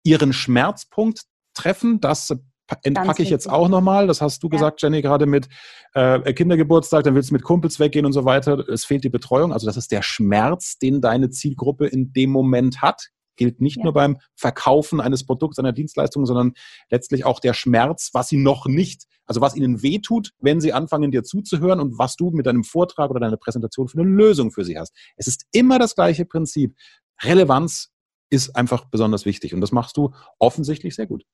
ihren 0.04 0.34
Schmerzpunkt 0.34 1.22
treffen. 1.54 2.00
Das 2.00 2.34
entpacke 2.82 3.22
ich 3.22 3.30
jetzt 3.30 3.48
auch 3.48 3.68
nochmal. 3.68 4.06
Das 4.06 4.20
hast 4.20 4.42
du 4.42 4.48
ja. 4.48 4.52
gesagt, 4.52 4.82
Jenny, 4.82 5.00
gerade 5.00 5.24
mit 5.24 5.48
äh, 5.94 6.32
Kindergeburtstag, 6.34 7.04
dann 7.04 7.14
willst 7.14 7.30
du 7.30 7.34
mit 7.34 7.42
Kumpels 7.42 7.80
weggehen 7.80 8.04
und 8.04 8.12
so 8.12 8.26
weiter. 8.26 8.68
Es 8.68 8.84
fehlt 8.84 9.04
die 9.04 9.08
Betreuung. 9.08 9.54
Also 9.54 9.66
das 9.66 9.78
ist 9.78 9.92
der 9.92 10.02
Schmerz, 10.02 10.78
den 10.78 11.00
deine 11.00 11.30
Zielgruppe 11.30 11.86
in 11.86 12.12
dem 12.12 12.30
Moment 12.30 12.82
hat. 12.82 13.08
Gilt 13.36 13.60
nicht 13.60 13.78
ja. 13.78 13.84
nur 13.84 13.92
beim 13.92 14.18
Verkaufen 14.34 15.00
eines 15.00 15.24
Produkts, 15.24 15.58
einer 15.58 15.72
Dienstleistung, 15.72 16.26
sondern 16.26 16.52
letztlich 16.90 17.24
auch 17.24 17.40
der 17.40 17.54
Schmerz, 17.54 18.10
was 18.12 18.28
sie 18.28 18.38
noch 18.38 18.66
nicht, 18.66 19.04
also 19.26 19.40
was 19.40 19.56
ihnen 19.56 19.82
wehtut, 19.82 20.32
wenn 20.40 20.60
sie 20.60 20.72
anfangen, 20.72 21.10
dir 21.10 21.22
zuzuhören 21.22 21.80
und 21.80 21.98
was 21.98 22.16
du 22.16 22.30
mit 22.30 22.46
deinem 22.46 22.64
Vortrag 22.64 23.10
oder 23.10 23.20
deiner 23.20 23.36
Präsentation 23.36 23.88
für 23.88 24.00
eine 24.00 24.08
Lösung 24.08 24.50
für 24.50 24.64
sie 24.64 24.78
hast. 24.78 24.94
Es 25.16 25.26
ist 25.26 25.46
immer 25.52 25.78
das 25.78 25.94
gleiche 25.94 26.24
Prinzip. 26.24 26.74
Relevanz 27.22 27.92
ist 28.30 28.56
einfach 28.56 28.86
besonders 28.86 29.24
wichtig. 29.24 29.54
Und 29.54 29.60
das 29.60 29.72
machst 29.72 29.96
du 29.96 30.12
offensichtlich 30.38 30.94
sehr 30.94 31.06
gut. 31.06 31.24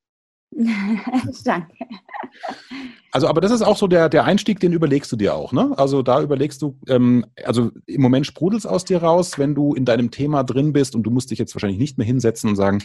Danke. 1.44 1.86
Also, 3.10 3.26
aber 3.28 3.40
das 3.40 3.52
ist 3.52 3.62
auch 3.62 3.76
so 3.76 3.86
der, 3.86 4.08
der 4.08 4.24
Einstieg, 4.24 4.60
den 4.60 4.72
überlegst 4.72 5.10
du 5.12 5.16
dir 5.16 5.34
auch, 5.34 5.52
ne? 5.52 5.72
Also 5.76 6.02
da 6.02 6.22
überlegst 6.22 6.62
du, 6.62 6.78
ähm, 6.88 7.26
also 7.44 7.70
im 7.86 8.00
Moment 8.00 8.26
sprudelt 8.26 8.66
aus 8.66 8.84
dir 8.84 9.02
raus, 9.02 9.38
wenn 9.38 9.54
du 9.54 9.74
in 9.74 9.84
deinem 9.84 10.10
Thema 10.10 10.44
drin 10.44 10.72
bist 10.72 10.94
und 10.94 11.02
du 11.02 11.10
musst 11.10 11.30
dich 11.30 11.38
jetzt 11.38 11.54
wahrscheinlich 11.54 11.78
nicht 11.78 11.98
mehr 11.98 12.06
hinsetzen 12.06 12.50
und 12.50 12.56
sagen, 12.56 12.82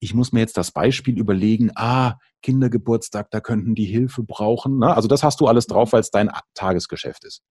ich 0.00 0.14
muss 0.14 0.32
mir 0.32 0.40
jetzt 0.40 0.56
das 0.56 0.70
Beispiel 0.70 1.18
überlegen, 1.18 1.70
ah, 1.74 2.14
Kindergeburtstag, 2.42 3.30
da 3.30 3.40
könnten 3.40 3.74
die 3.74 3.84
Hilfe 3.84 4.22
brauchen. 4.22 4.78
Ne? 4.78 4.94
Also 4.94 5.08
das 5.08 5.24
hast 5.24 5.40
du 5.40 5.48
alles 5.48 5.66
drauf, 5.66 5.92
weil 5.92 6.00
es 6.00 6.10
dein 6.10 6.30
Tagesgeschäft 6.54 7.24
ist 7.24 7.42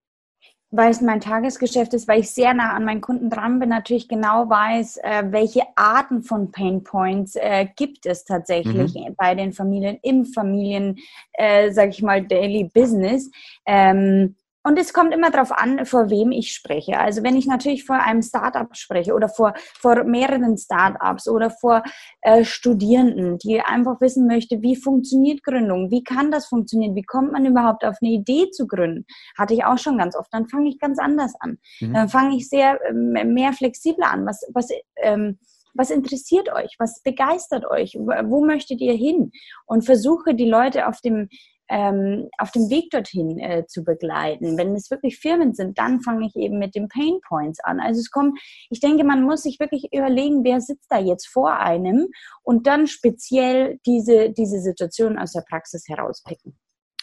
weil 0.70 0.90
es 0.90 1.00
mein 1.00 1.20
Tagesgeschäft 1.20 1.94
ist, 1.94 2.08
weil 2.08 2.20
ich 2.20 2.30
sehr 2.30 2.52
nah 2.52 2.74
an 2.74 2.84
meinen 2.84 3.00
Kunden 3.00 3.30
dran 3.30 3.58
bin, 3.58 3.70
natürlich 3.70 4.08
genau 4.08 4.50
weiß, 4.50 4.98
äh, 4.98 5.24
welche 5.30 5.62
Arten 5.76 6.22
von 6.22 6.50
Pain 6.50 6.84
Points 6.84 7.36
äh, 7.36 7.66
gibt 7.76 8.04
es 8.04 8.24
tatsächlich 8.24 8.94
mhm. 8.94 9.14
bei 9.16 9.34
den 9.34 9.52
Familien, 9.52 9.98
im 10.02 10.26
Familien, 10.26 10.98
äh, 11.32 11.70
sage 11.70 11.90
ich 11.90 12.02
mal, 12.02 12.22
Daily 12.22 12.70
Business. 12.72 13.30
Ähm, 13.64 14.36
und 14.64 14.78
es 14.78 14.92
kommt 14.92 15.14
immer 15.14 15.30
darauf 15.30 15.52
an, 15.52 15.86
vor 15.86 16.10
wem 16.10 16.32
ich 16.32 16.52
spreche. 16.52 16.98
Also 16.98 17.22
wenn 17.22 17.36
ich 17.36 17.46
natürlich 17.46 17.84
vor 17.84 17.96
einem 17.96 18.22
Startup 18.22 18.68
spreche 18.76 19.14
oder 19.14 19.28
vor, 19.28 19.54
vor 19.78 20.04
mehreren 20.04 20.58
Startups 20.58 21.28
oder 21.28 21.50
vor 21.50 21.82
äh, 22.22 22.44
Studierenden, 22.44 23.38
die 23.38 23.60
einfach 23.60 24.00
wissen 24.00 24.26
möchte, 24.26 24.60
wie 24.60 24.76
funktioniert 24.76 25.42
Gründung, 25.42 25.90
wie 25.90 26.02
kann 26.02 26.30
das 26.30 26.46
funktionieren, 26.46 26.96
wie 26.96 27.04
kommt 27.04 27.32
man 27.32 27.46
überhaupt 27.46 27.84
auf 27.84 27.96
eine 28.02 28.10
Idee 28.10 28.50
zu 28.50 28.66
gründen, 28.66 29.06
hatte 29.38 29.54
ich 29.54 29.64
auch 29.64 29.78
schon 29.78 29.96
ganz 29.96 30.16
oft. 30.16 30.28
Dann 30.32 30.48
fange 30.48 30.68
ich 30.68 30.78
ganz 30.78 30.98
anders 30.98 31.34
an. 31.40 31.58
Mhm. 31.80 31.94
Dann 31.94 32.08
fange 32.08 32.36
ich 32.36 32.48
sehr 32.48 32.78
ähm, 32.88 33.12
mehr 33.32 33.52
flexibler 33.52 34.10
an. 34.10 34.26
Was, 34.26 34.44
was 34.52 34.68
ähm, 34.96 35.38
was 35.74 35.90
interessiert 35.90 36.52
euch? 36.52 36.74
Was 36.78 37.02
begeistert 37.02 37.64
euch? 37.64 37.94
Wo 37.94 38.44
möchtet 38.44 38.80
ihr 38.80 38.94
hin? 38.94 39.30
Und 39.64 39.84
versuche 39.84 40.34
die 40.34 40.48
Leute 40.48 40.88
auf 40.88 41.00
dem 41.00 41.28
ähm, 41.68 42.28
auf 42.38 42.50
dem 42.50 42.70
Weg 42.70 42.90
dorthin 42.90 43.38
äh, 43.38 43.66
zu 43.66 43.84
begleiten. 43.84 44.56
Wenn 44.56 44.74
es 44.74 44.90
wirklich 44.90 45.18
Firmen 45.18 45.54
sind, 45.54 45.78
dann 45.78 46.00
fange 46.00 46.26
ich 46.26 46.36
eben 46.36 46.58
mit 46.58 46.74
den 46.74 46.88
Pain 46.88 47.20
Points 47.26 47.60
an. 47.60 47.80
Also 47.80 48.00
es 48.00 48.10
kommt, 48.10 48.38
ich 48.70 48.80
denke, 48.80 49.04
man 49.04 49.22
muss 49.22 49.42
sich 49.42 49.60
wirklich 49.60 49.92
überlegen, 49.92 50.44
wer 50.44 50.60
sitzt 50.60 50.90
da 50.90 50.98
jetzt 50.98 51.28
vor 51.28 51.54
einem 51.54 52.08
und 52.42 52.66
dann 52.66 52.86
speziell 52.86 53.78
diese, 53.86 54.30
diese 54.30 54.60
Situation 54.60 55.18
aus 55.18 55.32
der 55.32 55.44
Praxis 55.48 55.88
herauspicken. 55.88 56.58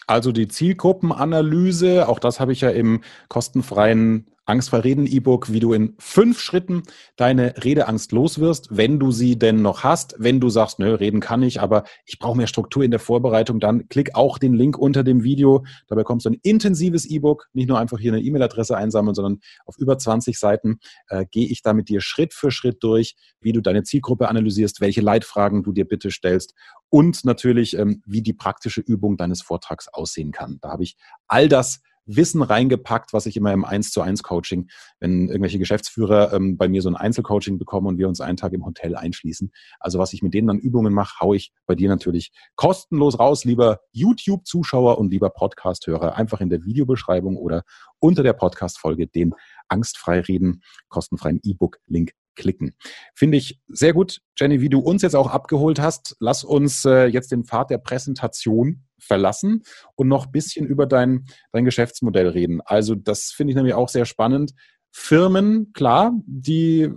Also 0.06 0.30
die 0.30 0.46
Zielgruppenanalyse, 0.46 2.08
auch 2.08 2.20
das 2.20 2.38
habe 2.38 2.52
ich 2.52 2.60
ja 2.60 2.70
im 2.70 3.02
kostenfreien 3.28 4.30
Angstfrei 4.46 4.78
Reden 4.78 5.06
E-Book, 5.06 5.52
wie 5.52 5.58
du 5.58 5.72
in 5.72 5.94
fünf 5.98 6.40
Schritten 6.40 6.84
deine 7.16 7.54
Redeangst 7.64 8.12
loswirst, 8.12 8.68
wenn 8.70 9.00
du 9.00 9.10
sie 9.10 9.36
denn 9.36 9.60
noch 9.60 9.82
hast. 9.82 10.14
Wenn 10.18 10.38
du 10.38 10.48
sagst, 10.48 10.78
nö, 10.78 10.94
reden 10.94 11.18
kann 11.18 11.42
ich, 11.42 11.60
aber 11.60 11.82
ich 12.04 12.20
brauche 12.20 12.36
mehr 12.36 12.46
Struktur 12.46 12.84
in 12.84 12.92
der 12.92 13.00
Vorbereitung, 13.00 13.58
dann 13.58 13.88
klick 13.88 14.14
auch 14.14 14.38
den 14.38 14.54
Link 14.54 14.78
unter 14.78 15.02
dem 15.02 15.24
Video. 15.24 15.64
Da 15.88 15.96
bekommst 15.96 16.26
du 16.26 16.30
ein 16.30 16.38
intensives 16.42 17.06
E-Book, 17.06 17.48
nicht 17.54 17.68
nur 17.68 17.80
einfach 17.80 17.98
hier 17.98 18.12
eine 18.12 18.22
E-Mail-Adresse 18.22 18.76
einsammeln, 18.76 19.16
sondern 19.16 19.40
auf 19.64 19.78
über 19.78 19.98
20 19.98 20.38
Seiten 20.38 20.78
äh, 21.08 21.26
gehe 21.28 21.48
ich 21.48 21.62
da 21.62 21.72
mit 21.72 21.88
dir 21.88 22.00
Schritt 22.00 22.32
für 22.32 22.52
Schritt 22.52 22.84
durch, 22.84 23.16
wie 23.40 23.50
du 23.50 23.60
deine 23.60 23.82
Zielgruppe 23.82 24.28
analysierst, 24.28 24.80
welche 24.80 25.00
Leitfragen 25.00 25.64
du 25.64 25.72
dir 25.72 25.86
bitte 25.86 26.12
stellst 26.12 26.54
und 26.88 27.24
natürlich, 27.24 27.76
ähm, 27.76 28.00
wie 28.06 28.22
die 28.22 28.32
praktische 28.32 28.80
Übung 28.80 29.16
deines 29.16 29.42
Vortrags 29.42 29.88
aussehen 29.88 30.30
kann. 30.30 30.58
Da 30.60 30.70
habe 30.70 30.84
ich 30.84 30.96
all 31.26 31.48
das 31.48 31.80
Wissen 32.06 32.42
reingepackt, 32.42 33.12
was 33.12 33.26
ich 33.26 33.36
immer 33.36 33.52
im 33.52 33.64
1 33.64 33.90
zu 33.90 34.00
1 34.00 34.22
Coaching, 34.22 34.68
wenn 35.00 35.28
irgendwelche 35.28 35.58
Geschäftsführer 35.58 36.32
ähm, 36.32 36.56
bei 36.56 36.68
mir 36.68 36.82
so 36.82 36.88
ein 36.88 36.96
Einzelcoaching 36.96 37.58
bekommen 37.58 37.86
und 37.86 37.98
wir 37.98 38.08
uns 38.08 38.20
einen 38.20 38.36
Tag 38.36 38.52
im 38.52 38.64
Hotel 38.64 38.96
einschließen. 38.96 39.52
Also 39.80 39.98
was 39.98 40.12
ich 40.12 40.22
mit 40.22 40.34
denen 40.34 40.48
dann 40.48 40.58
Übungen 40.58 40.94
mache, 40.94 41.20
haue 41.20 41.36
ich 41.36 41.52
bei 41.66 41.74
dir 41.74 41.88
natürlich 41.88 42.32
kostenlos 42.54 43.18
raus, 43.18 43.44
lieber 43.44 43.80
YouTube-Zuschauer 43.92 44.98
und 44.98 45.10
lieber 45.10 45.30
Podcast-Hörer. 45.30 46.16
Einfach 46.16 46.40
in 46.40 46.50
der 46.50 46.64
Videobeschreibung 46.64 47.36
oder 47.36 47.62
unter 47.98 48.22
der 48.22 48.32
Podcast-Folge 48.32 49.06
den 49.06 49.34
angstfrei 49.68 50.20
reden, 50.20 50.62
kostenfreien 50.88 51.40
E-Book-Link 51.42 52.12
klicken. 52.36 52.74
Finde 53.14 53.38
ich 53.38 53.60
sehr 53.68 53.92
gut, 53.92 54.20
Jenny, 54.38 54.60
wie 54.60 54.68
du 54.68 54.78
uns 54.78 55.02
jetzt 55.02 55.16
auch 55.16 55.28
abgeholt 55.28 55.80
hast. 55.80 56.16
Lass 56.20 56.44
uns 56.44 56.84
äh, 56.84 57.06
jetzt 57.06 57.32
den 57.32 57.44
Pfad 57.44 57.70
der 57.70 57.78
Präsentation 57.78 58.84
verlassen 58.98 59.62
und 59.94 60.08
noch 60.08 60.26
ein 60.26 60.32
bisschen 60.32 60.66
über 60.66 60.86
dein, 60.86 61.26
dein 61.52 61.64
Geschäftsmodell 61.64 62.28
reden. 62.28 62.60
Also 62.64 62.94
das 62.94 63.32
finde 63.32 63.50
ich 63.52 63.56
nämlich 63.56 63.74
auch 63.74 63.88
sehr 63.88 64.04
spannend. 64.04 64.52
Firmen, 64.92 65.72
klar, 65.74 66.12
die, 66.26 66.90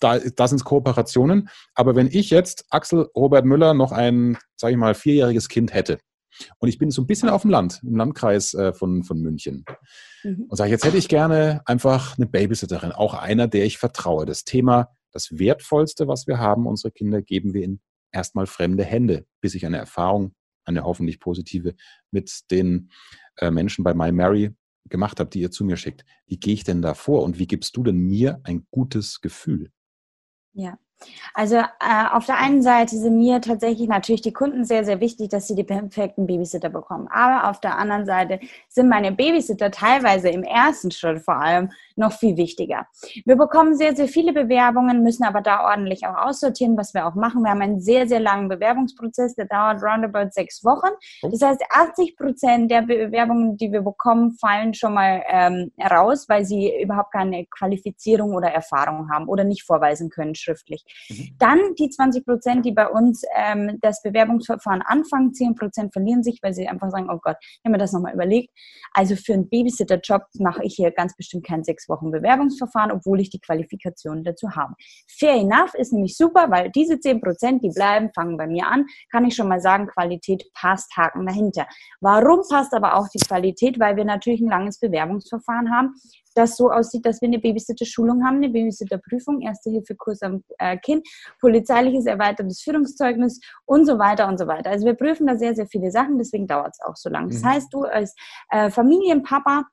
da, 0.00 0.18
da 0.18 0.48
sind 0.48 0.56
es 0.56 0.64
Kooperationen. 0.64 1.48
Aber 1.74 1.94
wenn 1.94 2.08
ich 2.08 2.30
jetzt 2.30 2.64
Axel 2.70 3.08
Robert 3.14 3.44
Müller 3.44 3.74
noch 3.74 3.92
ein, 3.92 4.38
sage 4.56 4.72
ich 4.72 4.78
mal, 4.78 4.94
vierjähriges 4.94 5.48
Kind 5.48 5.72
hätte 5.72 5.98
und 6.58 6.68
ich 6.68 6.78
bin 6.78 6.90
so 6.90 7.02
ein 7.02 7.06
bisschen 7.06 7.28
auf 7.28 7.42
dem 7.42 7.50
Land, 7.50 7.80
im 7.82 7.96
Landkreis 7.96 8.54
äh, 8.54 8.72
von, 8.72 9.02
von 9.04 9.20
München 9.20 9.64
mhm. 10.22 10.46
und 10.48 10.56
sage, 10.56 10.70
jetzt 10.70 10.84
hätte 10.84 10.98
ich 10.98 11.08
gerne 11.08 11.62
einfach 11.66 12.16
eine 12.16 12.26
Babysitterin, 12.26 12.92
auch 12.92 13.14
einer, 13.14 13.48
der 13.48 13.64
ich 13.64 13.78
vertraue. 13.78 14.26
Das 14.26 14.44
Thema, 14.44 14.88
das 15.12 15.38
Wertvollste, 15.38 16.08
was 16.08 16.26
wir 16.26 16.38
haben, 16.38 16.66
unsere 16.66 16.90
Kinder, 16.90 17.22
geben 17.22 17.54
wir 17.54 17.62
in 17.62 17.80
erstmal 18.12 18.46
fremde 18.46 18.84
Hände, 18.84 19.26
bis 19.40 19.54
ich 19.54 19.66
eine 19.66 19.78
Erfahrung 19.78 20.34
eine 20.64 20.84
hoffentlich 20.84 21.20
positive, 21.20 21.74
mit 22.10 22.50
den 22.50 22.90
äh, 23.36 23.50
Menschen 23.50 23.84
bei 23.84 23.94
My 23.94 24.12
Mary 24.12 24.54
gemacht 24.88 25.20
habe, 25.20 25.30
die 25.30 25.40
ihr 25.40 25.50
zu 25.50 25.64
mir 25.64 25.76
schickt. 25.76 26.04
Wie 26.26 26.38
gehe 26.38 26.54
ich 26.54 26.64
denn 26.64 26.82
da 26.82 26.94
vor 26.94 27.22
und 27.22 27.38
wie 27.38 27.46
gibst 27.46 27.76
du 27.76 27.82
denn 27.82 27.98
mir 27.98 28.40
ein 28.44 28.66
gutes 28.70 29.20
Gefühl? 29.20 29.70
Ja. 30.52 30.78
Also 31.34 31.56
äh, 31.56 31.64
auf 32.12 32.26
der 32.26 32.38
einen 32.38 32.62
Seite 32.62 32.96
sind 32.96 33.18
mir 33.18 33.40
tatsächlich 33.40 33.88
natürlich 33.88 34.22
die 34.22 34.32
Kunden 34.32 34.64
sehr, 34.64 34.84
sehr 34.84 35.00
wichtig, 35.00 35.30
dass 35.30 35.48
sie 35.48 35.54
die 35.54 35.64
perfekten 35.64 36.26
Babysitter 36.26 36.70
bekommen. 36.70 37.08
Aber 37.08 37.50
auf 37.50 37.60
der 37.60 37.76
anderen 37.76 38.06
Seite 38.06 38.40
sind 38.68 38.88
meine 38.88 39.12
Babysitter 39.12 39.70
teilweise 39.70 40.28
im 40.28 40.44
ersten 40.44 40.90
Schritt 40.90 41.22
vor 41.22 41.36
allem 41.36 41.72
noch 41.96 42.12
viel 42.12 42.36
wichtiger. 42.36 42.86
Wir 43.24 43.36
bekommen 43.36 43.76
sehr, 43.76 43.94
sehr 43.94 44.08
viele 44.08 44.32
Bewerbungen, 44.32 45.02
müssen 45.02 45.24
aber 45.24 45.40
da 45.40 45.64
ordentlich 45.64 46.06
auch 46.06 46.16
aussortieren, 46.16 46.76
was 46.76 46.94
wir 46.94 47.06
auch 47.06 47.14
machen. 47.14 47.42
Wir 47.42 47.50
haben 47.50 47.62
einen 47.62 47.80
sehr, 47.80 48.08
sehr 48.08 48.20
langen 48.20 48.48
Bewerbungsprozess, 48.48 49.34
der 49.34 49.46
dauert 49.46 49.82
roundabout 49.82 50.30
sechs 50.30 50.64
Wochen. 50.64 50.90
Oh. 51.22 51.28
Das 51.28 51.42
heißt, 51.42 51.62
80 51.70 52.16
Prozent 52.16 52.70
der 52.70 52.82
Bewerbungen, 52.82 53.56
die 53.56 53.70
wir 53.70 53.82
bekommen, 53.82 54.36
fallen 54.40 54.74
schon 54.74 54.94
mal 54.94 55.22
ähm, 55.28 55.70
raus, 55.80 56.26
weil 56.28 56.44
sie 56.44 56.72
überhaupt 56.82 57.12
keine 57.12 57.46
Qualifizierung 57.46 58.34
oder 58.34 58.48
Erfahrung 58.48 59.10
haben 59.10 59.28
oder 59.28 59.44
nicht 59.44 59.64
vorweisen 59.64 60.10
können 60.10 60.34
schriftlich. 60.34 60.84
Mhm. 61.08 61.36
Dann 61.38 61.58
die 61.78 61.90
20 61.90 62.24
Prozent, 62.24 62.66
die 62.66 62.72
bei 62.72 62.88
uns 62.88 63.22
ähm, 63.36 63.78
das 63.80 64.02
Bewerbungsverfahren 64.02 64.82
anfangen, 64.82 65.32
10 65.32 65.54
Prozent 65.54 65.92
verlieren 65.92 66.22
sich, 66.22 66.40
weil 66.42 66.54
sie 66.54 66.68
einfach 66.68 66.90
sagen, 66.90 67.08
oh 67.10 67.18
Gott, 67.22 67.36
ich 67.40 67.60
habe 67.64 67.72
mir 67.72 67.78
das 67.78 67.92
nochmal 67.92 68.14
überlegt. 68.14 68.50
Also 68.92 69.16
für 69.16 69.34
einen 69.34 69.48
Babysitter-Job 69.48 70.22
mache 70.38 70.64
ich 70.64 70.74
hier 70.74 70.90
ganz 70.90 71.16
bestimmt 71.16 71.46
kein 71.46 71.64
sechs 71.64 71.83
Wochen 71.88 72.10
Bewerbungsverfahren, 72.10 72.92
obwohl 72.92 73.20
ich 73.20 73.30
die 73.30 73.40
Qualifikationen 73.40 74.24
dazu 74.24 74.50
habe. 74.50 74.74
Fair 75.08 75.34
enough 75.34 75.74
ist 75.74 75.92
nämlich 75.92 76.16
super, 76.16 76.50
weil 76.50 76.70
diese 76.70 76.98
10 76.98 77.20
Prozent, 77.20 77.62
die 77.62 77.70
bleiben, 77.70 78.10
fangen 78.14 78.36
bei 78.36 78.46
mir 78.46 78.66
an, 78.66 78.86
kann 79.10 79.24
ich 79.24 79.34
schon 79.34 79.48
mal 79.48 79.60
sagen, 79.60 79.86
Qualität 79.86 80.44
passt, 80.54 80.96
Haken 80.96 81.26
dahinter. 81.26 81.66
Warum 82.00 82.42
passt 82.48 82.74
aber 82.74 82.96
auch 82.96 83.08
die 83.08 83.18
Qualität? 83.18 83.78
Weil 83.78 83.96
wir 83.96 84.04
natürlich 84.04 84.40
ein 84.40 84.48
langes 84.48 84.78
Bewerbungsverfahren 84.78 85.70
haben 85.70 85.94
das 86.34 86.56
so 86.56 86.70
aussieht, 86.70 87.06
dass 87.06 87.20
wir 87.20 87.28
eine 87.28 87.38
Babysitter-Schulung 87.38 88.24
haben, 88.24 88.36
eine 88.36 88.50
Babysitter-Prüfung, 88.50 89.40
Erste-Hilfe-Kurs 89.40 90.22
am 90.22 90.42
äh, 90.58 90.76
Kind, 90.76 91.06
polizeiliches 91.40 92.06
erweitertes 92.06 92.60
Führungszeugnis 92.62 93.40
und 93.64 93.86
so 93.86 93.98
weiter 93.98 94.28
und 94.28 94.38
so 94.38 94.46
weiter. 94.46 94.70
Also 94.70 94.86
wir 94.86 94.94
prüfen 94.94 95.26
da 95.26 95.36
sehr, 95.36 95.54
sehr 95.54 95.66
viele 95.66 95.90
Sachen, 95.90 96.18
deswegen 96.18 96.46
dauert 96.46 96.72
es 96.72 96.80
auch 96.84 96.96
so 96.96 97.08
lange. 97.08 97.28
Das 97.28 97.42
mhm. 97.42 97.48
heißt, 97.48 97.72
du 97.72 97.84
als 97.84 98.14
äh, 98.50 98.70
Familienpapa 98.70 99.64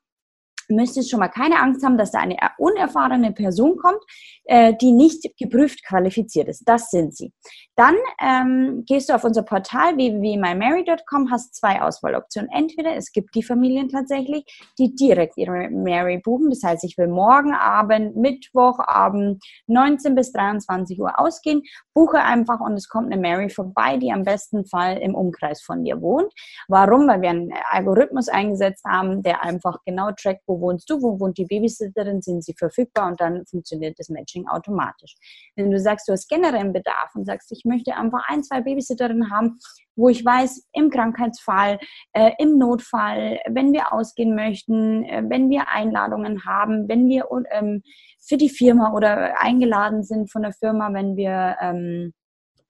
müsstest 0.72 1.10
schon 1.10 1.20
mal 1.20 1.28
keine 1.28 1.60
Angst 1.60 1.84
haben, 1.84 1.98
dass 1.98 2.12
da 2.12 2.20
eine 2.20 2.36
unerfahrene 2.58 3.32
Person 3.32 3.76
kommt, 3.76 4.00
äh, 4.44 4.74
die 4.80 4.92
nicht 4.92 5.36
geprüft 5.38 5.84
qualifiziert 5.86 6.48
ist. 6.48 6.64
Das 6.66 6.90
sind 6.90 7.14
sie. 7.14 7.32
Dann 7.76 7.94
ähm, 8.20 8.84
gehst 8.86 9.08
du 9.08 9.14
auf 9.14 9.24
unser 9.24 9.42
Portal 9.42 9.96
www.mymary.com, 9.96 11.30
hast 11.30 11.54
zwei 11.54 11.80
Auswahloptionen. 11.80 12.50
Entweder 12.50 12.96
es 12.96 13.12
gibt 13.12 13.34
die 13.34 13.42
Familien 13.42 13.88
tatsächlich, 13.88 14.44
die 14.78 14.94
direkt 14.94 15.36
ihre 15.38 15.70
Mary 15.70 16.18
buchen. 16.18 16.50
Das 16.50 16.62
heißt, 16.62 16.84
ich 16.84 16.98
will 16.98 17.08
morgen 17.08 17.54
Abend, 17.54 18.16
Mittwochabend, 18.16 19.42
19 19.68 20.14
bis 20.14 20.32
23 20.32 21.00
Uhr 21.00 21.18
ausgehen, 21.18 21.62
buche 21.94 22.20
einfach 22.20 22.60
und 22.60 22.74
es 22.74 22.88
kommt 22.88 23.12
eine 23.12 23.20
Mary 23.20 23.48
vorbei, 23.48 23.96
die 23.96 24.12
am 24.12 24.24
besten 24.24 24.64
Fall 24.66 24.98
im 24.98 25.14
Umkreis 25.14 25.62
von 25.62 25.84
dir 25.84 26.00
wohnt. 26.00 26.32
Warum? 26.68 27.06
Weil 27.08 27.22
wir 27.22 27.30
einen 27.30 27.52
Algorithmus 27.70 28.28
eingesetzt 28.28 28.84
haben, 28.84 29.22
der 29.22 29.42
einfach 29.42 29.78
genau 29.84 30.10
trackt, 30.12 30.42
wo 30.46 30.60
wohnst 30.62 30.88
du, 30.88 31.02
wo 31.02 31.20
wohnt 31.20 31.36
die 31.36 31.44
Babysitterin, 31.44 32.22
sind 32.22 32.42
sie 32.42 32.54
verfügbar 32.54 33.08
und 33.08 33.20
dann 33.20 33.44
funktioniert 33.44 33.98
das 33.98 34.08
Matching 34.08 34.48
automatisch. 34.48 35.14
Wenn 35.56 35.70
du 35.70 35.78
sagst, 35.78 36.08
du 36.08 36.12
hast 36.12 36.28
generellen 36.28 36.72
Bedarf 36.72 37.14
und 37.14 37.26
sagst, 37.26 37.52
ich 37.52 37.64
möchte 37.66 37.94
einfach 37.94 38.22
ein, 38.28 38.42
zwei 38.42 38.62
Babysitterinnen 38.62 39.30
haben, 39.30 39.58
wo 39.96 40.08
ich 40.08 40.24
weiß, 40.24 40.68
im 40.72 40.88
Krankheitsfall, 40.88 41.78
äh, 42.12 42.30
im 42.38 42.56
Notfall, 42.56 43.40
wenn 43.50 43.72
wir 43.72 43.92
ausgehen 43.92 44.34
möchten, 44.34 45.04
äh, 45.04 45.22
wenn 45.28 45.50
wir 45.50 45.68
Einladungen 45.68 46.46
haben, 46.46 46.88
wenn 46.88 47.08
wir 47.08 47.28
ähm, 47.50 47.82
für 48.18 48.36
die 48.38 48.48
Firma 48.48 48.94
oder 48.94 49.40
eingeladen 49.40 50.02
sind 50.02 50.30
von 50.30 50.42
der 50.42 50.52
Firma, 50.52 50.92
wenn 50.94 51.16
wir 51.16 51.56
ähm, 51.60 52.14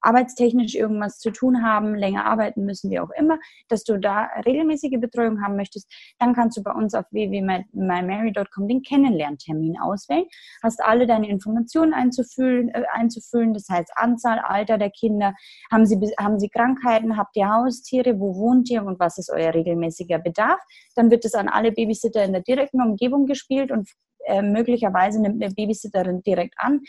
arbeitstechnisch 0.02 0.74
irgendwas 0.74 1.18
zu 1.18 1.30
tun 1.30 1.62
haben, 1.62 1.94
länger 1.94 2.26
arbeiten 2.26 2.64
müssen, 2.64 2.90
wie 2.90 3.00
auch 3.00 3.10
immer, 3.18 3.38
dass 3.68 3.84
du 3.84 3.98
da 3.98 4.28
regelmäßige 4.44 5.00
Betreuung 5.00 5.42
haben 5.42 5.56
möchtest, 5.56 5.90
dann 6.18 6.34
kannst 6.34 6.58
du 6.58 6.62
bei 6.62 6.72
uns 6.72 6.94
auf 6.94 7.06
www.mymary.com 7.10 8.68
den 8.68 8.82
Kennenlerntermin 8.82 9.78
auswählen, 9.80 10.26
hast 10.62 10.82
alle 10.82 11.06
deine 11.06 11.28
Informationen 11.28 11.94
einzufüllen, 11.94 12.68
äh, 12.70 12.84
einzufüllen, 12.92 13.54
das 13.54 13.68
heißt 13.68 13.92
Anzahl, 13.96 14.38
Alter 14.38 14.78
der 14.78 14.90
Kinder, 14.90 15.34
haben 15.70 15.86
sie, 15.86 15.98
haben 16.18 16.38
sie 16.38 16.48
Krankheiten, 16.48 17.16
habt 17.16 17.36
ihr 17.36 17.48
Haustiere, 17.48 18.18
wo 18.18 18.34
wohnt 18.36 18.68
ihr? 18.70 18.82
Und 18.84 18.98
was 18.98 19.18
ist 19.18 19.30
euer 19.30 19.54
regelmäßiger 19.54 20.18
Bedarf. 20.18 20.60
Dann 20.94 21.10
wird 21.10 21.24
es 21.24 21.34
an 21.34 21.48
alle 21.48 21.72
Babysitter 21.72 22.24
in 22.24 22.32
der 22.32 22.42
direkten 22.42 22.80
Umgebung 22.80 23.26
gespielt 23.26 23.70
und 23.70 23.88
äh, 24.26 24.42
möglicherweise 24.42 25.20
nimmt 25.20 25.42
eine 25.42 25.52
Babysitterin 25.52 26.22
direkt 26.22 26.54
an, 26.56 26.80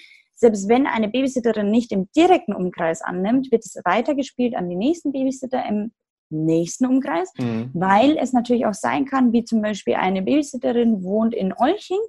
selbst 0.44 0.68
wenn 0.68 0.88
eine 0.88 1.08
Babysitterin 1.08 1.72
nicht 1.72 1.94
im 1.94 2.10
direkten 2.18 2.54
Umkreis 2.54 3.02
annimmt, 3.02 3.50
wird 3.50 3.64
es 3.64 3.80
weitergespielt 3.86 4.56
an 4.56 4.68
die 4.68 4.76
nächsten 4.76 5.14
Babysitter 5.14 5.66
im 5.66 5.94
nächsten 6.30 6.86
Umkreis, 6.86 7.32
mhm. 7.38 7.72
weil 7.74 8.18
es 8.18 8.34
natürlich 8.34 8.66
auch 8.66 8.74
sein 8.74 9.06
kann, 9.06 9.32
wie 9.32 9.46
zum 9.46 9.62
Beispiel 9.62 9.96
eine 9.96 10.22
Babysitterin 10.22 11.02
wohnt 11.02 11.34
in 11.34 11.54
Olching, 11.58 12.02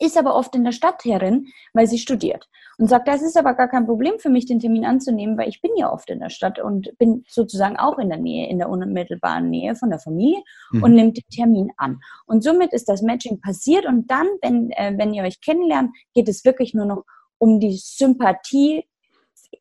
ist 0.00 0.18
aber 0.18 0.34
oft 0.34 0.56
in 0.56 0.64
der 0.64 0.72
Stadt 0.72 1.04
herin, 1.04 1.46
weil 1.72 1.86
sie 1.86 1.98
studiert 1.98 2.48
und 2.78 2.88
sagt, 2.88 3.06
das 3.06 3.22
ist 3.22 3.36
aber 3.36 3.54
gar 3.54 3.68
kein 3.68 3.86
Problem 3.86 4.18
für 4.18 4.28
mich, 4.28 4.46
den 4.46 4.58
Termin 4.58 4.84
anzunehmen, 4.84 5.38
weil 5.38 5.48
ich 5.48 5.62
bin 5.62 5.70
ja 5.76 5.92
oft 5.92 6.10
in 6.10 6.18
der 6.18 6.30
Stadt 6.30 6.58
und 6.58 6.90
bin 6.98 7.22
sozusagen 7.28 7.76
auch 7.76 7.98
in 7.98 8.08
der 8.08 8.18
Nähe, 8.18 8.50
in 8.50 8.58
der 8.58 8.68
unmittelbaren 8.68 9.48
Nähe 9.48 9.76
von 9.76 9.90
der 9.90 10.00
Familie 10.00 10.42
mhm. 10.72 10.82
und 10.82 10.94
nimmt 10.94 11.16
den 11.16 11.28
Termin 11.30 11.70
an. 11.76 12.00
Und 12.26 12.42
somit 12.42 12.72
ist 12.72 12.88
das 12.88 13.02
Matching 13.02 13.40
passiert 13.40 13.86
und 13.86 14.10
dann, 14.10 14.26
wenn, 14.42 14.70
äh, 14.72 14.94
wenn 14.96 15.14
ihr 15.14 15.22
euch 15.22 15.40
kennenlernt, 15.40 15.90
geht 16.12 16.28
es 16.28 16.44
wirklich 16.44 16.74
nur 16.74 16.86
noch 16.86 17.04
um 17.38 17.60
die 17.60 17.76
Sympathie, 17.76 18.84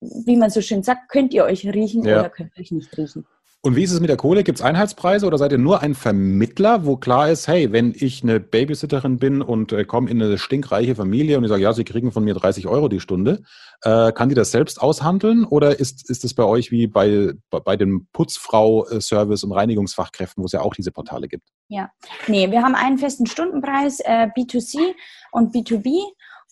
wie 0.01 0.35
man 0.35 0.49
so 0.49 0.61
schön 0.61 0.83
sagt, 0.83 1.09
könnt 1.09 1.33
ihr 1.33 1.45
euch 1.45 1.65
riechen 1.65 2.03
ja. 2.03 2.19
oder 2.19 2.29
könnt 2.29 2.51
ihr 2.55 2.61
euch 2.61 2.71
nicht 2.71 2.97
riechen. 2.97 3.25
Und 3.65 3.75
wie 3.75 3.81
ist 3.81 3.91
es 3.91 3.99
mit 3.99 4.11
der 4.11 4.17
Kohle? 4.17 4.43
Gibt 4.43 4.59
es 4.59 4.63
Einheitspreise 4.63 5.25
oder 5.25 5.39
seid 5.39 5.51
ihr 5.51 5.57
nur 5.57 5.81
ein 5.81 5.95
Vermittler, 5.95 6.85
wo 6.85 6.97
klar 6.97 7.31
ist, 7.31 7.47
hey, 7.47 7.71
wenn 7.71 7.95
ich 7.97 8.21
eine 8.21 8.39
Babysitterin 8.39 9.17
bin 9.17 9.41
und 9.41 9.71
äh, 9.71 9.85
komme 9.85 10.07
in 10.07 10.21
eine 10.21 10.37
stinkreiche 10.37 10.93
Familie 10.93 11.39
und 11.39 11.45
ich 11.45 11.49
sage, 11.49 11.63
ja, 11.63 11.73
sie 11.73 11.83
kriegen 11.83 12.11
von 12.11 12.23
mir 12.23 12.35
30 12.35 12.67
Euro 12.67 12.89
die 12.89 12.99
Stunde, 12.99 13.41
äh, 13.81 14.11
kann 14.11 14.29
die 14.29 14.35
das 14.35 14.51
selbst 14.51 14.79
aushandeln 14.79 15.45
oder 15.45 15.79
ist, 15.79 16.07
ist 16.11 16.23
es 16.23 16.35
bei 16.35 16.43
euch 16.43 16.69
wie 16.69 16.85
bei, 16.85 17.33
bei 17.49 17.75
dem 17.75 18.07
Putzfrau-Service 18.13 19.43
und 19.43 19.51
Reinigungsfachkräften, 19.51 20.43
wo 20.43 20.45
es 20.45 20.51
ja 20.51 20.61
auch 20.61 20.75
diese 20.75 20.91
Portale 20.91 21.27
gibt? 21.27 21.47
Ja, 21.67 21.89
nee, 22.27 22.51
wir 22.51 22.61
haben 22.61 22.75
einen 22.75 22.99
festen 22.99 23.25
Stundenpreis, 23.25 23.99
äh, 24.01 24.27
B2C 24.37 24.93
und 25.31 25.55
B2B 25.55 26.03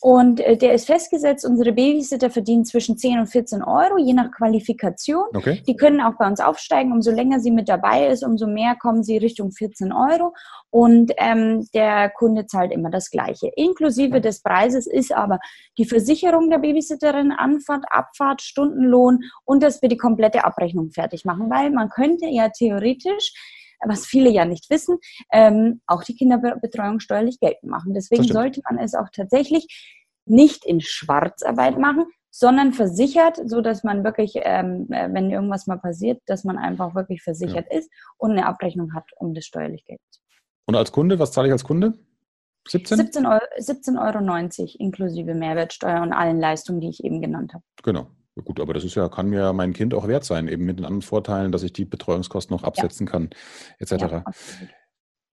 und 0.01 0.41
äh, 0.41 0.58
der 0.58 0.73
ist 0.73 0.88
festgesetzt. 0.88 1.45
Unsere 1.45 1.71
Babysitter 1.71 2.29
verdienen 2.29 2.65
zwischen 2.65 2.97
10 2.97 3.19
und 3.19 3.27
14 3.27 3.63
Euro, 3.63 3.97
je 3.97 4.13
nach 4.13 4.32
Qualifikation. 4.32 5.25
Okay. 5.34 5.63
Die 5.65 5.77
können 5.77 6.01
auch 6.01 6.15
bei 6.17 6.27
uns 6.27 6.41
aufsteigen. 6.41 6.91
Umso 6.91 7.12
länger 7.12 7.39
sie 7.39 7.51
mit 7.51 7.69
dabei 7.69 8.08
ist, 8.08 8.23
umso 8.23 8.45
mehr 8.45 8.75
kommen 8.75 9.03
sie 9.03 9.17
Richtung 9.17 9.51
14 9.51 9.93
Euro. 9.93 10.34
Und 10.69 11.13
ähm, 11.17 11.67
der 11.73 12.10
Kunde 12.10 12.47
zahlt 12.47 12.73
immer 12.73 12.89
das 12.89 13.12
Gleiche. 13.12 13.49
Inklusive 13.56 14.19
des 14.19 14.41
Preises 14.41 14.88
ist 14.88 15.13
aber 15.13 15.39
die 15.77 15.86
Versicherung 15.86 16.49
der 16.49 16.58
Babysitterin, 16.58 17.32
Anfahrt, 17.32 17.86
Abfahrt, 17.89 18.41
Stundenlohn 18.41 19.19
und 19.45 19.63
dass 19.63 19.82
wir 19.82 19.88
die 19.88 19.97
komplette 19.97 20.43
Abrechnung 20.43 20.91
fertig 20.91 21.23
machen. 21.23 21.49
Weil 21.49 21.71
man 21.71 21.88
könnte 21.89 22.25
ja 22.27 22.49
theoretisch 22.49 23.34
was 23.88 24.06
viele 24.06 24.30
ja 24.30 24.46
nicht 24.46 24.69
wissen, 24.69 24.98
ähm, 25.32 25.82
auch 25.88 26.04
die 26.04 26.15
Kinderbetreuung 26.15 27.00
steuerlich 27.00 27.39
geltend 27.39 27.72
machen. 27.72 27.93
Deswegen 27.93 28.24
sollte 28.24 28.62
man 28.69 28.80
es 28.80 28.96
auch 28.96 29.10
tatsächlich 29.12 29.67
nicht 30.26 30.65
in 30.65 30.82
Schwarzarbeit 30.82 31.78
machen, 31.78 32.06
sondern 32.32 32.74
versichert, 32.74 33.39
so 33.46 33.62
dass 33.62 33.84
man 33.84 34.04
wirklich, 34.04 34.34
ähm, 34.38 34.88
äh, 34.91 35.08
wenn 35.13 35.30
irgendwas 35.30 35.67
mal 35.67 35.78
passiert, 35.78 36.22
dass 36.26 36.43
man 36.43 36.58
einfach 36.58 36.96
wirklich 36.96 37.22
versichert 37.22 37.67
ja. 37.72 37.78
ist 37.78 37.91
und 38.17 38.32
eine 38.32 38.48
Abrechnung 38.48 38.93
hat, 38.96 39.06
um 39.17 39.34
das 39.34 39.46
steuerlich 39.46 39.86
Geld 39.86 40.02
zu 40.10 40.19
Und 40.65 40.76
als 40.76 40.91
Kunde, 40.91 41.19
was 41.19 41.32
zahle 41.32 41.48
ich 41.48 41.52
als 41.52 41.63
Kunde? 41.63 41.93
17? 42.67 43.00
17,90 43.00 43.30
Euro, 43.30 43.41
17 43.58 43.98
Euro 43.98 44.19
inklusive 44.80 45.36
Mehrwertsteuer 45.36 46.02
und 46.02 46.13
allen 46.13 46.39
Leistungen, 46.39 46.80
die 46.80 46.89
ich 46.89 47.04
eben 47.04 47.22
genannt 47.22 47.54
habe. 47.54 47.63
Genau. 47.84 48.08
Gut, 48.43 48.60
aber 48.60 48.74
das 48.74 48.84
ist 48.84 48.96
ja, 48.96 49.10
kann 49.10 49.30
mir 49.30 49.54
mein 49.54 49.74
Kind 49.74 49.93
auch 49.93 50.08
wert 50.08 50.24
sein, 50.24 50.48
eben 50.48 50.65
mit 50.65 50.80
den 50.80 50.86
anderen 50.86 51.04
Vorteilen, 51.04 51.52
dass 51.52 51.62
ich 51.62 51.72
die 51.72 51.86
Betreuungskosten 51.86 52.56
noch 52.56 52.63
absetzen 52.63 53.06
ja. 53.06 53.12
kann, 53.12 53.30
etc. 53.78 53.91
Ja, 53.91 54.24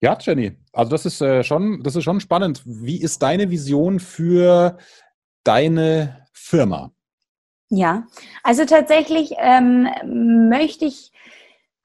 ja, 0.03 0.19
Jenny, 0.19 0.57
also 0.73 0.91
das 0.91 1.07
ist 1.07 1.21
äh, 1.21 1.43
schon, 1.43 1.83
das 1.83 1.97
ist 1.97 2.05
schon 2.05 2.21
spannend. 2.21 2.63
Wie 2.65 3.01
ist 3.01 3.23
deine 3.23 3.51
Vision 3.51 4.01
für 4.01 4.79
deine 5.45 6.27
Firma? 6.33 6.93
Ja, 7.71 8.07
also 8.43 8.65
tatsächlich 8.65 9.33
ähm, 9.39 9.89
möchte 10.49 10.87
ich 10.87 11.13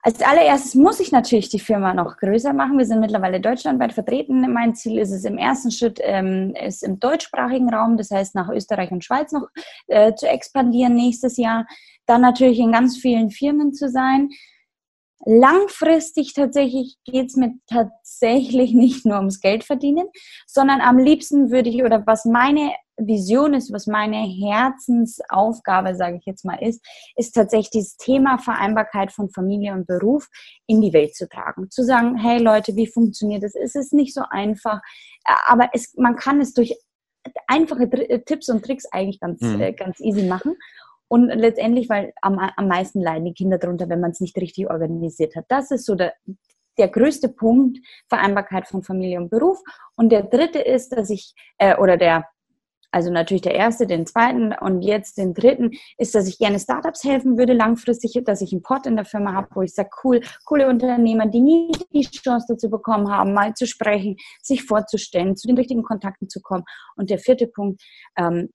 als 0.06 0.22
allererstes 0.22 0.76
muss 0.76 1.00
ich 1.00 1.10
natürlich 1.10 1.48
die 1.48 1.58
Firma 1.58 1.92
noch 1.92 2.18
größer 2.18 2.52
machen. 2.52 2.78
Wir 2.78 2.86
sind 2.86 3.00
mittlerweile 3.00 3.40
deutschlandweit 3.40 3.92
vertreten. 3.92 4.52
Mein 4.52 4.76
Ziel 4.76 4.98
ist 4.98 5.10
es 5.10 5.24
im 5.24 5.36
ersten 5.36 5.72
Schritt, 5.72 5.98
ähm, 6.00 6.54
ist 6.54 6.84
im 6.84 7.00
deutschsprachigen 7.00 7.74
Raum, 7.74 7.96
das 7.96 8.12
heißt 8.12 8.36
nach 8.36 8.48
Österreich 8.48 8.92
und 8.92 9.04
Schweiz 9.04 9.32
noch 9.32 9.48
äh, 9.88 10.14
zu 10.14 10.28
expandieren 10.28 10.94
nächstes 10.94 11.36
Jahr. 11.36 11.66
Dann 12.06 12.20
natürlich 12.20 12.60
in 12.60 12.70
ganz 12.70 12.96
vielen 12.96 13.30
Firmen 13.30 13.74
zu 13.74 13.88
sein. 13.90 14.30
Langfristig 15.24 16.34
tatsächlich 16.34 16.98
geht 17.04 17.30
es 17.30 17.34
mir 17.34 17.54
tatsächlich 17.66 18.72
nicht 18.74 19.06
nur 19.06 19.16
ums 19.16 19.40
Geld 19.40 19.64
verdienen, 19.64 20.06
sondern 20.46 20.82
am 20.82 20.98
liebsten 20.98 21.50
würde 21.50 21.68
ich, 21.68 21.82
oder 21.82 22.06
was 22.06 22.24
meine 22.26 22.70
Vision 22.98 23.54
ist, 23.54 23.72
was 23.72 23.86
meine 23.86 24.18
Herzensaufgabe, 24.18 25.94
sage 25.94 26.16
ich 26.16 26.26
jetzt 26.26 26.44
mal, 26.44 26.56
ist, 26.56 26.84
ist 27.16 27.32
tatsächlich 27.32 27.84
das 27.84 27.96
Thema 27.96 28.38
Vereinbarkeit 28.38 29.12
von 29.12 29.30
Familie 29.30 29.72
und 29.74 29.86
Beruf 29.86 30.28
in 30.66 30.80
die 30.80 30.92
Welt 30.92 31.14
zu 31.14 31.28
tragen. 31.28 31.70
Zu 31.70 31.84
sagen, 31.84 32.16
hey 32.16 32.38
Leute, 32.38 32.74
wie 32.76 32.86
funktioniert 32.86 33.42
das? 33.42 33.54
Es 33.54 33.74
ist 33.74 33.92
nicht 33.92 34.14
so 34.14 34.22
einfach, 34.30 34.80
aber 35.46 35.70
es, 35.72 35.94
man 35.96 36.16
kann 36.16 36.40
es 36.40 36.54
durch 36.54 36.74
einfache 37.46 37.88
Tipps 38.24 38.48
und 38.48 38.64
Tricks 38.64 38.86
eigentlich 38.92 39.20
ganz, 39.20 39.40
mhm. 39.40 39.60
äh, 39.60 39.72
ganz 39.72 40.00
easy 40.00 40.24
machen. 40.24 40.56
Und 41.08 41.28
letztendlich, 41.28 41.88
weil 41.88 42.12
am, 42.20 42.38
am 42.38 42.68
meisten 42.68 43.00
leiden 43.00 43.26
die 43.26 43.34
Kinder 43.34 43.58
darunter, 43.58 43.88
wenn 43.88 44.00
man 44.00 44.10
es 44.10 44.20
nicht 44.20 44.36
richtig 44.36 44.68
organisiert 44.68 45.36
hat. 45.36 45.44
Das 45.48 45.70
ist 45.70 45.86
so 45.86 45.94
der, 45.94 46.14
der 46.78 46.88
größte 46.88 47.28
Punkt, 47.28 47.78
Vereinbarkeit 48.08 48.66
von 48.66 48.82
Familie 48.82 49.18
und 49.20 49.30
Beruf. 49.30 49.58
Und 49.94 50.10
der 50.10 50.24
dritte 50.24 50.58
ist, 50.58 50.90
dass 50.90 51.10
ich, 51.10 51.34
äh, 51.58 51.76
oder 51.76 51.96
der 51.96 52.26
also 52.96 53.10
natürlich 53.10 53.42
der 53.42 53.54
erste, 53.54 53.86
den 53.86 54.06
zweiten 54.06 54.54
und 54.58 54.80
jetzt 54.80 55.18
den 55.18 55.34
dritten, 55.34 55.72
ist, 55.98 56.14
dass 56.14 56.26
ich 56.26 56.38
gerne 56.38 56.58
Startups 56.58 57.04
helfen 57.04 57.36
würde 57.36 57.52
langfristig, 57.52 58.18
dass 58.24 58.40
ich 58.40 58.52
einen 58.52 58.62
Pod 58.62 58.86
in 58.86 58.96
der 58.96 59.04
Firma 59.04 59.34
habe, 59.34 59.48
wo 59.52 59.60
ich 59.60 59.74
sage, 59.74 59.90
cool, 60.02 60.22
coole 60.46 60.66
Unternehmer, 60.66 61.26
die 61.26 61.42
nie 61.42 61.72
die 61.92 62.04
Chance 62.04 62.46
dazu 62.48 62.70
bekommen 62.70 63.10
haben, 63.10 63.34
mal 63.34 63.52
zu 63.52 63.66
sprechen, 63.66 64.16
sich 64.40 64.62
vorzustellen, 64.62 65.36
zu 65.36 65.46
den 65.46 65.58
richtigen 65.58 65.82
Kontakten 65.82 66.30
zu 66.30 66.40
kommen. 66.40 66.64
Und 66.96 67.10
der 67.10 67.18
vierte 67.18 67.48
Punkt, 67.48 67.82
ähm, 68.16 68.48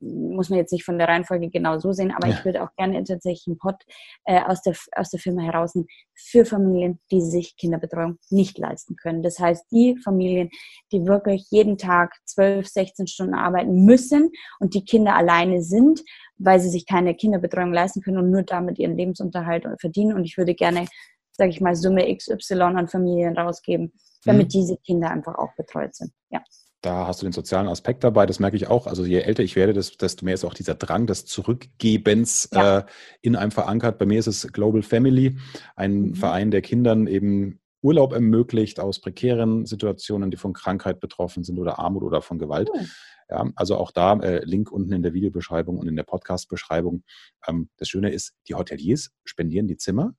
muss 0.00 0.50
man 0.50 0.58
jetzt 0.58 0.72
nicht 0.72 0.84
von 0.84 0.98
der 0.98 1.08
Reihenfolge 1.08 1.48
genau 1.48 1.78
so 1.78 1.92
sehen, 1.92 2.12
aber 2.12 2.28
ja. 2.28 2.34
ich 2.34 2.44
würde 2.44 2.62
auch 2.62 2.74
gerne 2.76 3.02
tatsächlich 3.04 3.46
einen 3.46 3.58
Pod 3.58 3.76
äh, 4.24 4.40
aus, 4.42 4.62
der, 4.62 4.74
aus 4.96 5.10
der 5.10 5.20
Firma 5.20 5.42
herausnehmen 5.42 5.88
für 6.14 6.44
Familien, 6.44 7.00
die 7.10 7.20
sich 7.20 7.56
Kinderbetreuung 7.56 8.18
nicht 8.30 8.58
leisten 8.58 8.96
können. 8.96 9.22
Das 9.22 9.38
heißt, 9.38 9.66
die 9.70 9.96
Familien, 10.02 10.50
die 10.92 11.06
wirklich 11.06 11.46
jeden 11.50 11.78
Tag 11.78 12.14
12, 12.24 12.66
16 12.66 13.06
Stunden 13.06 13.34
arbeiten 13.34 13.84
müssen 13.84 14.30
und 14.58 14.74
die 14.74 14.84
Kinder 14.84 15.14
alleine 15.14 15.62
sind, 15.62 16.02
weil 16.38 16.58
sie 16.60 16.70
sich 16.70 16.86
keine 16.86 17.14
Kinderbetreuung 17.14 17.72
leisten 17.72 18.00
können 18.00 18.18
und 18.18 18.30
nur 18.30 18.42
damit 18.42 18.78
ihren 18.78 18.96
Lebensunterhalt 18.96 19.66
verdienen. 19.80 20.14
Und 20.14 20.24
ich 20.24 20.36
würde 20.36 20.54
gerne, 20.54 20.86
sage 21.32 21.50
ich 21.50 21.60
mal, 21.60 21.76
Summe 21.76 22.14
XY 22.14 22.54
an 22.54 22.88
Familien 22.88 23.36
rausgeben, 23.36 23.92
damit 24.24 24.46
mhm. 24.46 24.50
diese 24.50 24.76
Kinder 24.78 25.10
einfach 25.10 25.36
auch 25.36 25.54
betreut 25.56 25.94
sind. 25.94 26.12
Ja 26.30 26.42
da 26.80 27.06
hast 27.06 27.20
du 27.20 27.26
den 27.26 27.32
sozialen 27.32 27.68
Aspekt 27.68 28.04
dabei, 28.04 28.26
das 28.26 28.40
merke 28.40 28.56
ich 28.56 28.66
auch. 28.66 28.86
Also 28.86 29.04
je 29.04 29.18
älter 29.18 29.42
ich 29.42 29.56
werde, 29.56 29.74
desto 29.74 30.24
mehr 30.24 30.34
ist 30.34 30.44
auch 30.44 30.54
dieser 30.54 30.74
Drang 30.74 31.06
des 31.06 31.26
Zurückgebens 31.26 32.48
ja. 32.52 32.78
äh, 32.78 32.84
in 33.20 33.36
einem 33.36 33.50
verankert. 33.50 33.98
Bei 33.98 34.06
mir 34.06 34.18
ist 34.18 34.26
es 34.26 34.50
Global 34.52 34.82
Family, 34.82 35.36
ein 35.76 36.00
mhm. 36.00 36.14
Verein, 36.14 36.50
der 36.50 36.62
Kindern 36.62 37.06
eben 37.06 37.60
Urlaub 37.82 38.12
ermöglicht 38.12 38.80
aus 38.80 39.00
prekären 39.00 39.66
Situationen, 39.66 40.30
die 40.30 40.36
von 40.36 40.52
Krankheit 40.52 41.00
betroffen 41.00 41.44
sind 41.44 41.58
oder 41.58 41.78
Armut 41.78 42.02
oder 42.02 42.22
von 42.22 42.38
Gewalt. 42.38 42.70
Mhm. 42.74 42.86
Ja, 43.28 43.48
also 43.54 43.76
auch 43.76 43.92
da 43.92 44.18
äh, 44.18 44.44
Link 44.44 44.72
unten 44.72 44.92
in 44.92 45.02
der 45.02 45.12
Videobeschreibung 45.12 45.78
und 45.78 45.86
in 45.86 45.96
der 45.96 46.02
Podcast-Beschreibung. 46.02 47.04
Ähm, 47.46 47.68
das 47.76 47.88
Schöne 47.88 48.10
ist, 48.10 48.34
die 48.48 48.54
Hoteliers 48.54 49.10
spendieren 49.24 49.68
die 49.68 49.76
Zimmer. 49.76 50.14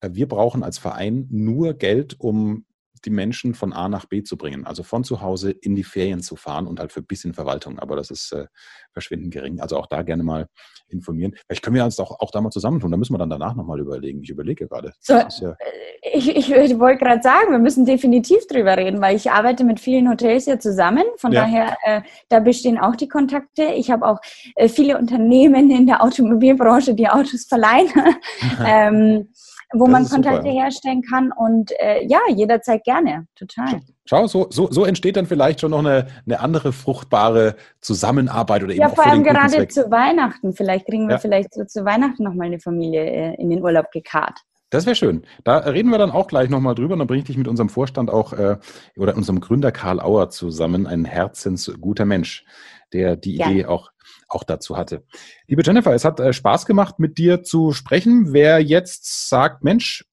Äh, 0.00 0.10
wir 0.12 0.28
brauchen 0.28 0.62
als 0.62 0.78
Verein 0.78 1.26
nur 1.30 1.74
Geld, 1.74 2.18
um 2.20 2.64
die 3.04 3.10
Menschen 3.10 3.54
von 3.54 3.72
A 3.72 3.88
nach 3.88 4.06
B 4.06 4.22
zu 4.22 4.36
bringen. 4.36 4.66
Also 4.66 4.82
von 4.82 5.04
zu 5.04 5.20
Hause 5.20 5.50
in 5.50 5.74
die 5.74 5.84
Ferien 5.84 6.20
zu 6.20 6.36
fahren 6.36 6.66
und 6.66 6.80
halt 6.80 6.92
für 6.92 7.00
ein 7.00 7.06
bisschen 7.06 7.34
Verwaltung. 7.34 7.78
Aber 7.78 7.96
das 7.96 8.10
ist 8.10 8.32
äh, 8.32 8.46
verschwindend 8.92 9.32
gering. 9.32 9.60
Also 9.60 9.76
auch 9.76 9.86
da 9.86 10.02
gerne 10.02 10.22
mal 10.22 10.48
informieren. 10.88 11.34
Vielleicht 11.46 11.62
können 11.62 11.76
wir 11.76 11.84
uns 11.84 11.98
auch, 12.00 12.18
auch 12.20 12.30
da 12.30 12.40
mal 12.40 12.50
zusammentun. 12.50 12.90
Da 12.90 12.96
müssen 12.96 13.14
wir 13.14 13.18
dann 13.18 13.30
danach 13.30 13.54
nochmal 13.54 13.80
überlegen. 13.80 14.22
Ich 14.22 14.30
überlege 14.30 14.66
gerade. 14.66 14.92
So, 15.00 15.14
ja 15.14 15.28
äh, 15.50 15.56
ich, 16.12 16.34
ich, 16.34 16.50
ich 16.50 16.78
wollte 16.78 17.04
gerade 17.04 17.22
sagen, 17.22 17.50
wir 17.50 17.58
müssen 17.58 17.84
definitiv 17.84 18.46
drüber 18.46 18.76
reden, 18.76 19.00
weil 19.00 19.16
ich 19.16 19.30
arbeite 19.30 19.64
mit 19.64 19.80
vielen 19.80 20.08
Hotels 20.08 20.46
ja 20.46 20.58
zusammen. 20.58 21.04
Von 21.16 21.32
ja. 21.32 21.42
daher, 21.42 21.76
äh, 21.84 22.00
da 22.28 22.40
bestehen 22.40 22.78
auch 22.78 22.96
die 22.96 23.08
Kontakte. 23.08 23.64
Ich 23.76 23.90
habe 23.90 24.06
auch 24.06 24.20
äh, 24.54 24.68
viele 24.68 24.98
Unternehmen 24.98 25.70
in 25.70 25.86
der 25.86 26.02
Automobilbranche, 26.02 26.94
die 26.94 27.08
Autos 27.08 27.44
verleihen. 27.44 27.88
ähm, 28.66 29.28
wo 29.72 29.84
das 29.84 29.92
man 29.92 30.08
Kontakte 30.08 30.48
super. 30.48 30.62
herstellen 30.62 31.02
kann 31.02 31.32
und 31.32 31.72
äh, 31.78 32.04
ja, 32.06 32.20
jederzeit 32.34 32.84
gerne, 32.84 33.26
total. 33.34 33.80
Schau, 34.06 34.26
so, 34.26 34.46
so, 34.50 34.68
so 34.70 34.84
entsteht 34.84 35.16
dann 35.16 35.26
vielleicht 35.26 35.60
schon 35.60 35.72
noch 35.72 35.80
eine, 35.80 36.06
eine 36.24 36.40
andere 36.40 36.72
fruchtbare 36.72 37.56
Zusammenarbeit 37.80 38.62
oder 38.62 38.72
eben 38.72 38.80
ja, 38.80 38.88
vor 38.88 39.06
allem 39.06 39.22
gerade 39.22 39.68
zu 39.68 39.90
Weihnachten. 39.90 40.54
Vielleicht 40.54 40.86
kriegen 40.86 41.08
wir 41.08 41.16
ja. 41.16 41.18
vielleicht 41.18 41.52
so 41.52 41.64
zu 41.64 41.84
Weihnachten 41.84 42.22
nochmal 42.22 42.46
eine 42.46 42.60
Familie 42.60 43.04
äh, 43.04 43.34
in 43.34 43.50
den 43.50 43.62
Urlaub 43.62 43.90
gekarrt. 43.92 44.40
Das 44.70 44.84
wäre 44.84 44.96
schön. 44.96 45.22
Da 45.44 45.58
reden 45.58 45.90
wir 45.90 45.98
dann 45.98 46.10
auch 46.10 46.26
gleich 46.26 46.50
nochmal 46.50 46.74
drüber. 46.74 46.96
dann 46.96 47.06
bringe 47.06 47.20
ich 47.20 47.26
dich 47.26 47.38
mit 47.38 47.48
unserem 47.48 47.68
Vorstand 47.70 48.10
auch 48.10 48.32
äh, 48.34 48.58
oder 48.96 49.16
unserem 49.16 49.40
Gründer 49.40 49.72
Karl 49.72 50.00
Auer 50.00 50.28
zusammen, 50.30 50.86
ein 50.86 51.04
herzensguter 51.04 52.04
Mensch, 52.04 52.44
der 52.92 53.16
die 53.16 53.36
ja. 53.36 53.48
Idee 53.48 53.66
auch 53.66 53.90
auch 54.28 54.44
dazu 54.44 54.76
hatte. 54.76 55.04
Liebe 55.46 55.62
Jennifer, 55.64 55.92
es 55.94 56.04
hat 56.04 56.20
äh, 56.20 56.32
Spaß 56.32 56.66
gemacht, 56.66 56.98
mit 56.98 57.18
dir 57.18 57.42
zu 57.42 57.72
sprechen. 57.72 58.32
Wer 58.32 58.60
jetzt 58.60 59.28
sagt, 59.28 59.64
Mensch, 59.64 60.04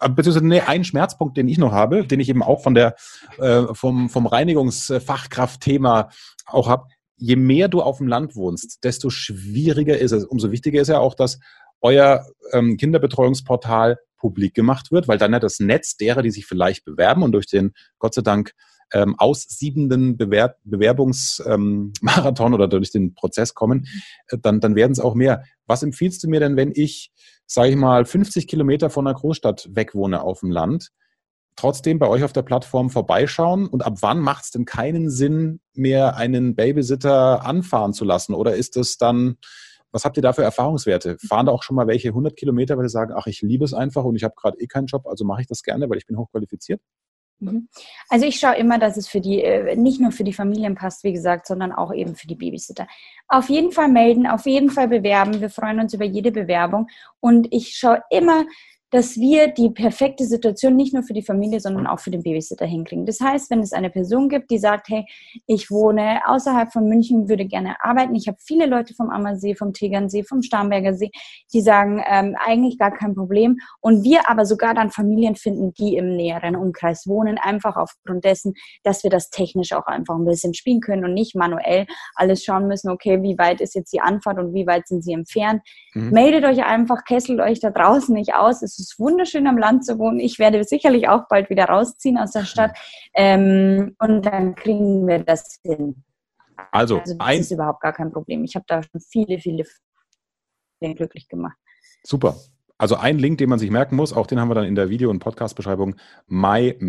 äh, 0.00 0.08
beziehungsweise 0.08 0.46
nee, 0.46 0.60
ein 0.60 0.84
Schmerzpunkt, 0.84 1.36
den 1.36 1.48
ich 1.48 1.58
noch 1.58 1.72
habe, 1.72 2.06
den 2.06 2.20
ich 2.20 2.28
eben 2.28 2.42
auch 2.42 2.62
von 2.62 2.74
der, 2.74 2.96
äh, 3.38 3.62
vom, 3.72 4.08
vom 4.08 4.26
Reinigungsfachkraftthema 4.26 6.10
auch 6.46 6.68
habe, 6.68 6.86
je 7.16 7.36
mehr 7.36 7.68
du 7.68 7.82
auf 7.82 7.98
dem 7.98 8.08
Land 8.08 8.34
wohnst, 8.34 8.82
desto 8.84 9.10
schwieriger 9.10 9.98
ist 9.98 10.12
es. 10.12 10.24
Umso 10.24 10.50
wichtiger 10.50 10.80
ist 10.80 10.88
ja 10.88 10.98
auch, 10.98 11.14
dass 11.14 11.38
euer 11.80 12.26
ähm, 12.52 12.76
Kinderbetreuungsportal 12.76 13.98
publik 14.16 14.54
gemacht 14.54 14.92
wird, 14.92 15.08
weil 15.08 15.18
dann 15.18 15.32
ja 15.32 15.40
das 15.40 15.60
Netz 15.60 15.96
derer, 15.96 16.22
die 16.22 16.30
sich 16.30 16.46
vielleicht 16.46 16.84
bewerben 16.84 17.22
und 17.22 17.32
durch 17.32 17.46
den 17.46 17.72
Gott 17.98 18.14
sei 18.14 18.22
Dank 18.22 18.52
ähm, 18.92 19.14
aussiebenden 19.18 20.16
Bewer 20.16 20.56
Bewerbungsmarathon 20.64 22.46
ähm, 22.46 22.54
oder 22.54 22.68
durch 22.68 22.90
den 22.90 23.14
Prozess 23.14 23.54
kommen, 23.54 23.86
äh, 24.28 24.38
dann, 24.38 24.60
dann 24.60 24.74
werden 24.74 24.92
es 24.92 25.00
auch 25.00 25.14
mehr. 25.14 25.44
Was 25.66 25.82
empfiehlst 25.82 26.22
du 26.22 26.28
mir 26.28 26.40
denn, 26.40 26.56
wenn 26.56 26.72
ich, 26.74 27.12
sage 27.46 27.70
ich 27.70 27.76
mal, 27.76 28.04
50 28.04 28.46
Kilometer 28.46 28.90
von 28.90 29.06
einer 29.06 29.18
Großstadt 29.18 29.68
weg 29.72 29.94
wohne 29.94 30.22
auf 30.22 30.40
dem 30.40 30.50
Land, 30.50 30.90
trotzdem 31.56 31.98
bei 31.98 32.08
euch 32.08 32.24
auf 32.24 32.32
der 32.32 32.42
Plattform 32.42 32.90
vorbeischauen? 32.90 33.66
Und 33.66 33.84
ab 33.84 33.98
wann 34.00 34.20
macht 34.20 34.44
es 34.44 34.50
denn 34.50 34.64
keinen 34.64 35.10
Sinn 35.10 35.60
mehr, 35.74 36.16
einen 36.16 36.54
Babysitter 36.54 37.44
anfahren 37.44 37.92
zu 37.92 38.04
lassen? 38.04 38.34
Oder 38.34 38.56
ist 38.56 38.76
es 38.76 38.98
dann, 38.98 39.36
was 39.90 40.04
habt 40.04 40.16
ihr 40.16 40.22
da 40.22 40.32
für 40.32 40.42
Erfahrungswerte? 40.42 41.18
Fahren 41.18 41.46
da 41.46 41.52
auch 41.52 41.62
schon 41.62 41.76
mal 41.76 41.86
welche 41.86 42.08
100 42.08 42.36
Kilometer, 42.36 42.76
weil 42.76 42.88
sie 42.88 42.92
sagen, 42.92 43.12
ach, 43.16 43.26
ich 43.26 43.42
liebe 43.42 43.64
es 43.64 43.74
einfach 43.74 44.04
und 44.04 44.16
ich 44.16 44.24
habe 44.24 44.34
gerade 44.36 44.58
eh 44.58 44.66
keinen 44.66 44.86
Job, 44.86 45.06
also 45.06 45.24
mache 45.24 45.42
ich 45.42 45.46
das 45.46 45.62
gerne, 45.62 45.88
weil 45.88 45.98
ich 45.98 46.06
bin 46.06 46.16
hochqualifiziert? 46.16 46.80
Mhm. 47.42 47.68
Also 48.08 48.26
ich 48.26 48.38
schaue 48.38 48.56
immer, 48.56 48.78
dass 48.78 48.96
es 48.96 49.08
für 49.08 49.20
die, 49.20 49.42
äh, 49.42 49.76
nicht 49.76 50.00
nur 50.00 50.12
für 50.12 50.24
die 50.24 50.32
Familien 50.32 50.74
passt, 50.74 51.04
wie 51.04 51.12
gesagt, 51.12 51.46
sondern 51.46 51.72
auch 51.72 51.92
eben 51.92 52.14
für 52.14 52.26
die 52.26 52.36
Babysitter. 52.36 52.86
Auf 53.28 53.48
jeden 53.48 53.72
Fall 53.72 53.88
melden, 53.88 54.26
auf 54.26 54.46
jeden 54.46 54.70
Fall 54.70 54.88
bewerben. 54.88 55.40
Wir 55.40 55.50
freuen 55.50 55.80
uns 55.80 55.92
über 55.92 56.04
jede 56.04 56.30
Bewerbung. 56.30 56.88
Und 57.20 57.48
ich 57.52 57.76
schaue 57.76 58.02
immer, 58.10 58.44
dass 58.92 59.16
wir 59.16 59.48
die 59.48 59.70
perfekte 59.70 60.24
Situation 60.24 60.76
nicht 60.76 60.92
nur 60.92 61.02
für 61.02 61.14
die 61.14 61.22
Familie, 61.22 61.60
sondern 61.60 61.86
auch 61.86 61.98
für 61.98 62.10
den 62.10 62.22
Babysitter 62.22 62.66
hinkriegen. 62.66 63.06
Das 63.06 63.20
heißt, 63.20 63.50
wenn 63.50 63.60
es 63.60 63.72
eine 63.72 63.88
Person 63.88 64.28
gibt, 64.28 64.50
die 64.50 64.58
sagt, 64.58 64.90
hey, 64.90 65.06
ich 65.46 65.70
wohne 65.70 66.20
außerhalb 66.26 66.70
von 66.70 66.86
München, 66.86 67.26
würde 67.26 67.46
gerne 67.46 67.76
arbeiten. 67.82 68.14
Ich 68.14 68.28
habe 68.28 68.36
viele 68.38 68.66
Leute 68.66 68.92
vom 68.94 69.08
Ammersee, 69.08 69.54
vom 69.54 69.72
Tegernsee, 69.72 70.24
vom 70.24 70.42
Starnberger 70.42 70.92
See, 70.92 71.10
die 71.54 71.62
sagen, 71.62 72.02
ähm, 72.06 72.36
eigentlich 72.38 72.78
gar 72.78 72.90
kein 72.90 73.14
Problem. 73.14 73.58
Und 73.80 74.04
wir 74.04 74.28
aber 74.28 74.44
sogar 74.44 74.74
dann 74.74 74.90
Familien 74.90 75.36
finden, 75.36 75.72
die 75.72 75.96
im 75.96 76.14
näheren 76.14 76.54
Umkreis 76.54 77.06
wohnen, 77.06 77.38
einfach 77.38 77.76
aufgrund 77.76 78.26
dessen, 78.26 78.52
dass 78.82 79.04
wir 79.04 79.10
das 79.10 79.30
technisch 79.30 79.72
auch 79.72 79.86
einfach 79.86 80.16
ein 80.16 80.26
bisschen 80.26 80.52
spielen 80.52 80.82
können 80.82 81.06
und 81.06 81.14
nicht 81.14 81.34
manuell 81.34 81.86
alles 82.14 82.44
schauen 82.44 82.68
müssen, 82.68 82.90
okay, 82.90 83.22
wie 83.22 83.38
weit 83.38 83.62
ist 83.62 83.74
jetzt 83.74 83.94
die 83.94 84.02
Anfahrt 84.02 84.38
und 84.38 84.52
wie 84.52 84.66
weit 84.66 84.86
sind 84.86 85.02
sie 85.02 85.14
entfernt. 85.14 85.62
Mhm. 85.94 86.10
Meldet 86.10 86.44
euch 86.44 86.62
einfach, 86.62 87.04
kesselt 87.04 87.40
euch 87.40 87.58
da 87.58 87.70
draußen 87.70 88.14
nicht 88.14 88.34
aus. 88.34 88.60
Es 88.60 88.81
ist 88.82 88.98
wunderschön 88.98 89.46
am 89.46 89.58
Land 89.58 89.84
zu 89.84 89.98
wohnen. 89.98 90.20
Ich 90.20 90.38
werde 90.38 90.62
sicherlich 90.64 91.08
auch 91.08 91.28
bald 91.28 91.50
wieder 91.50 91.64
rausziehen 91.64 92.18
aus 92.18 92.32
der 92.32 92.44
Stadt. 92.44 92.76
Ähm, 93.14 93.96
und 93.98 94.26
dann 94.26 94.54
kriegen 94.54 95.06
wir 95.06 95.20
das 95.20 95.60
hin. 95.62 96.02
Also, 96.70 96.98
also 96.98 97.14
das 97.14 97.38
ist 97.38 97.50
überhaupt 97.50 97.80
gar 97.80 97.92
kein 97.92 98.12
Problem. 98.12 98.44
Ich 98.44 98.54
habe 98.54 98.64
da 98.68 98.82
schon 98.82 99.00
viele, 99.00 99.38
viele 99.38 99.64
glücklich 100.80 101.28
gemacht. 101.28 101.56
Super. 102.02 102.36
Also 102.78 102.96
ein 102.96 103.18
Link, 103.18 103.38
den 103.38 103.48
man 103.48 103.60
sich 103.60 103.70
merken 103.70 103.94
muss, 103.94 104.12
auch 104.12 104.26
den 104.26 104.40
haben 104.40 104.48
wir 104.48 104.56
dann 104.56 104.64
in 104.64 104.74
der 104.74 104.90
Video- 104.90 105.10
und 105.10 105.20
Podcast-Beschreibung, 105.20 105.94
mymary.com 106.26 106.82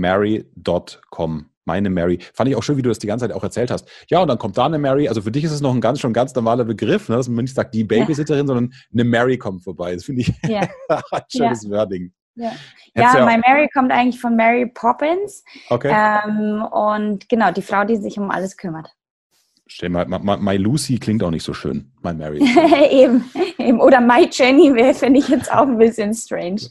meine 1.65 1.89
Mary. 1.89 2.19
Fand 2.34 2.49
ich 2.49 2.56
auch 2.56 2.63
schön, 2.63 2.78
wie 2.78 2.82
du 2.82 2.89
das 2.89 2.99
die 2.99 3.08
ganze 3.08 3.28
Zeit 3.28 3.36
auch 3.36 3.43
erzählt 3.43 3.71
hast. 3.71 3.88
Ja, 4.10 4.21
und 4.21 4.28
dann 4.28 4.38
kommt 4.38 4.58
da 4.58 4.65
eine 4.65 4.80
Mary. 4.80 5.08
Also 5.08 5.21
für 5.21 5.32
dich 5.32 5.43
ist 5.43 5.52
es 5.52 5.62
noch 5.62 5.73
ein 5.73 5.82
ganz, 5.82 5.99
schon 5.99 6.13
ganz 6.13 6.34
normaler 6.36 6.65
Begriff, 6.65 7.10
ne? 7.10 7.15
dass 7.15 7.28
man 7.28 7.43
nicht 7.43 7.56
sagt, 7.56 7.73
die 7.73 7.84
Babysitterin, 7.84 8.41
ja. 8.41 8.47
sondern 8.47 8.73
eine 8.91 9.04
Mary 9.04 9.38
kommt 9.38 9.63
vorbei. 9.63 9.93
Das 9.93 10.06
finde 10.06 10.21
ich 10.21 10.34
ja. 10.47 10.67
ein 10.89 11.21
schönes 11.32 11.63
ja. 11.63 11.69
Wording. 11.69 12.13
Ja, 12.36 12.52
ja, 12.95 13.17
ja 13.17 13.26
My 13.26 13.38
Mary 13.47 13.69
kommt 13.73 13.91
eigentlich 13.91 14.19
von 14.19 14.36
Mary 14.36 14.65
Poppins. 14.65 15.43
Okay. 15.69 15.91
Ähm, 15.93 16.63
und 16.63 17.30
genau, 17.30 17.52
die 17.52 17.62
Frau, 17.62 17.86
die 17.86 17.97
sich 17.97 18.17
um 18.17 18.32
alles 18.32 18.58
kümmert. 18.58 18.89
Stell 19.75 19.89
mal, 19.89 20.05
my, 20.05 20.38
my, 20.38 20.55
Lucy 20.55 20.99
klingt 20.99 21.23
auch 21.23 21.31
nicht 21.31 21.41
so 21.41 21.55
schön. 21.55 21.91
My 22.03 22.13
Mary. 22.13 22.38
eben, 22.91 23.25
eben. 23.57 23.81
Oder 23.81 24.01
My 24.01 24.29
Jenny 24.31 24.71
wäre, 24.75 24.93
finde 24.93 25.19
ich 25.19 25.29
jetzt 25.29 25.51
auch 25.51 25.63
ein 25.63 25.79
bisschen 25.79 26.13
strange. 26.13 26.62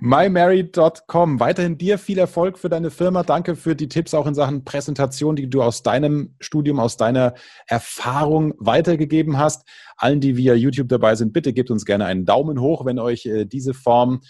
MyMary.com. 0.00 1.40
Weiterhin 1.40 1.78
dir 1.78 1.96
viel 1.96 2.18
Erfolg 2.18 2.58
für 2.58 2.68
deine 2.68 2.90
Firma. 2.90 3.22
Danke 3.22 3.56
für 3.56 3.74
die 3.74 3.88
Tipps 3.88 4.12
auch 4.12 4.26
in 4.26 4.34
Sachen 4.34 4.66
Präsentation, 4.66 5.34
die 5.34 5.48
du 5.48 5.62
aus 5.62 5.82
deinem 5.82 6.34
Studium, 6.40 6.78
aus 6.78 6.98
deiner 6.98 7.32
Erfahrung 7.66 8.52
weitergegeben 8.58 9.38
hast. 9.38 9.66
Allen, 9.96 10.20
die 10.20 10.36
via 10.36 10.52
YouTube 10.52 10.90
dabei 10.90 11.14
sind, 11.14 11.32
bitte 11.32 11.54
gebt 11.54 11.70
uns 11.70 11.86
gerne 11.86 12.04
einen 12.04 12.26
Daumen 12.26 12.60
hoch, 12.60 12.84
wenn 12.84 12.98
euch 12.98 13.24
äh, 13.24 13.46
diese 13.46 13.72
Form 13.72 14.20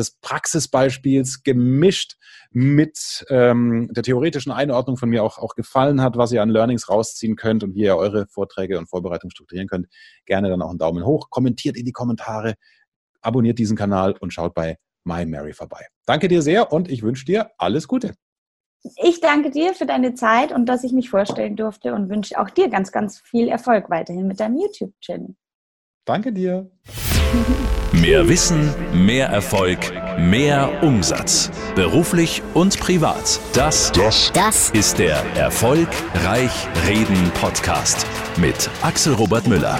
des 0.00 0.18
Praxisbeispiels 0.20 1.42
gemischt 1.42 2.16
mit 2.50 3.24
ähm, 3.28 3.88
der 3.92 4.02
theoretischen 4.02 4.50
Einordnung 4.50 4.96
von 4.96 5.08
mir 5.08 5.22
auch, 5.22 5.38
auch 5.38 5.54
gefallen 5.54 6.00
hat, 6.02 6.16
was 6.16 6.32
ihr 6.32 6.42
an 6.42 6.48
Learnings 6.48 6.88
rausziehen 6.88 7.36
könnt 7.36 7.62
und 7.62 7.74
wie 7.74 7.82
ihr 7.82 7.96
eure 7.96 8.26
Vorträge 8.26 8.78
und 8.78 8.88
Vorbereitungen 8.88 9.30
strukturieren 9.30 9.68
könnt, 9.68 9.86
gerne 10.26 10.48
dann 10.48 10.62
auch 10.62 10.70
einen 10.70 10.78
Daumen 10.78 11.04
hoch, 11.04 11.30
kommentiert 11.30 11.76
in 11.76 11.84
die 11.84 11.92
Kommentare, 11.92 12.54
abonniert 13.20 13.58
diesen 13.58 13.76
Kanal 13.76 14.16
und 14.18 14.32
schaut 14.32 14.54
bei 14.54 14.76
My 15.04 15.24
Mary 15.24 15.52
vorbei. 15.52 15.86
Danke 16.06 16.28
dir 16.28 16.42
sehr 16.42 16.72
und 16.72 16.90
ich 16.90 17.02
wünsche 17.02 17.24
dir 17.24 17.50
alles 17.58 17.86
Gute. 17.86 18.14
Ich 18.96 19.20
danke 19.20 19.50
dir 19.50 19.74
für 19.74 19.86
deine 19.86 20.14
Zeit 20.14 20.52
und 20.52 20.66
dass 20.66 20.84
ich 20.84 20.92
mich 20.92 21.10
vorstellen 21.10 21.54
durfte 21.54 21.94
und 21.94 22.08
wünsche 22.08 22.38
auch 22.40 22.48
dir 22.48 22.68
ganz, 22.68 22.92
ganz 22.92 23.20
viel 23.20 23.48
Erfolg 23.48 23.90
weiterhin 23.90 24.26
mit 24.26 24.40
deinem 24.40 24.58
YouTube-Channel. 24.58 25.36
Danke 26.06 26.32
dir. 26.32 26.70
Mehr 27.92 28.28
Wissen, 28.28 28.74
mehr 28.92 29.28
Erfolg, 29.28 29.78
mehr 30.18 30.82
Umsatz. 30.82 31.50
Beruflich 31.74 32.42
und 32.54 32.80
privat. 32.80 33.38
Das, 33.52 33.92
das, 33.92 34.32
das 34.32 34.70
ist 34.70 34.98
der 34.98 35.22
Erfolgreich 35.36 36.50
Reden 36.88 37.30
Podcast 37.40 38.06
mit 38.36 38.68
Axel 38.82 39.14
Robert 39.14 39.46
Müller. 39.46 39.78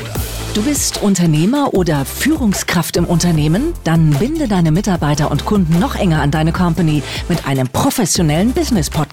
Du 0.55 0.63
bist 0.63 1.01
Unternehmer 1.01 1.75
oder 1.75 2.05
Führungskraft 2.05 2.97
im 2.97 3.05
Unternehmen? 3.05 3.73
Dann 3.85 4.11
binde 4.11 4.49
deine 4.49 4.73
Mitarbeiter 4.73 5.31
und 5.31 5.45
Kunden 5.45 5.79
noch 5.79 5.95
enger 5.95 6.23
an 6.23 6.33
deine 6.33 6.51
Company 6.51 7.05
mit 7.29 7.47
einem 7.47 7.69
professionellen 7.69 8.53
Business 8.53 8.91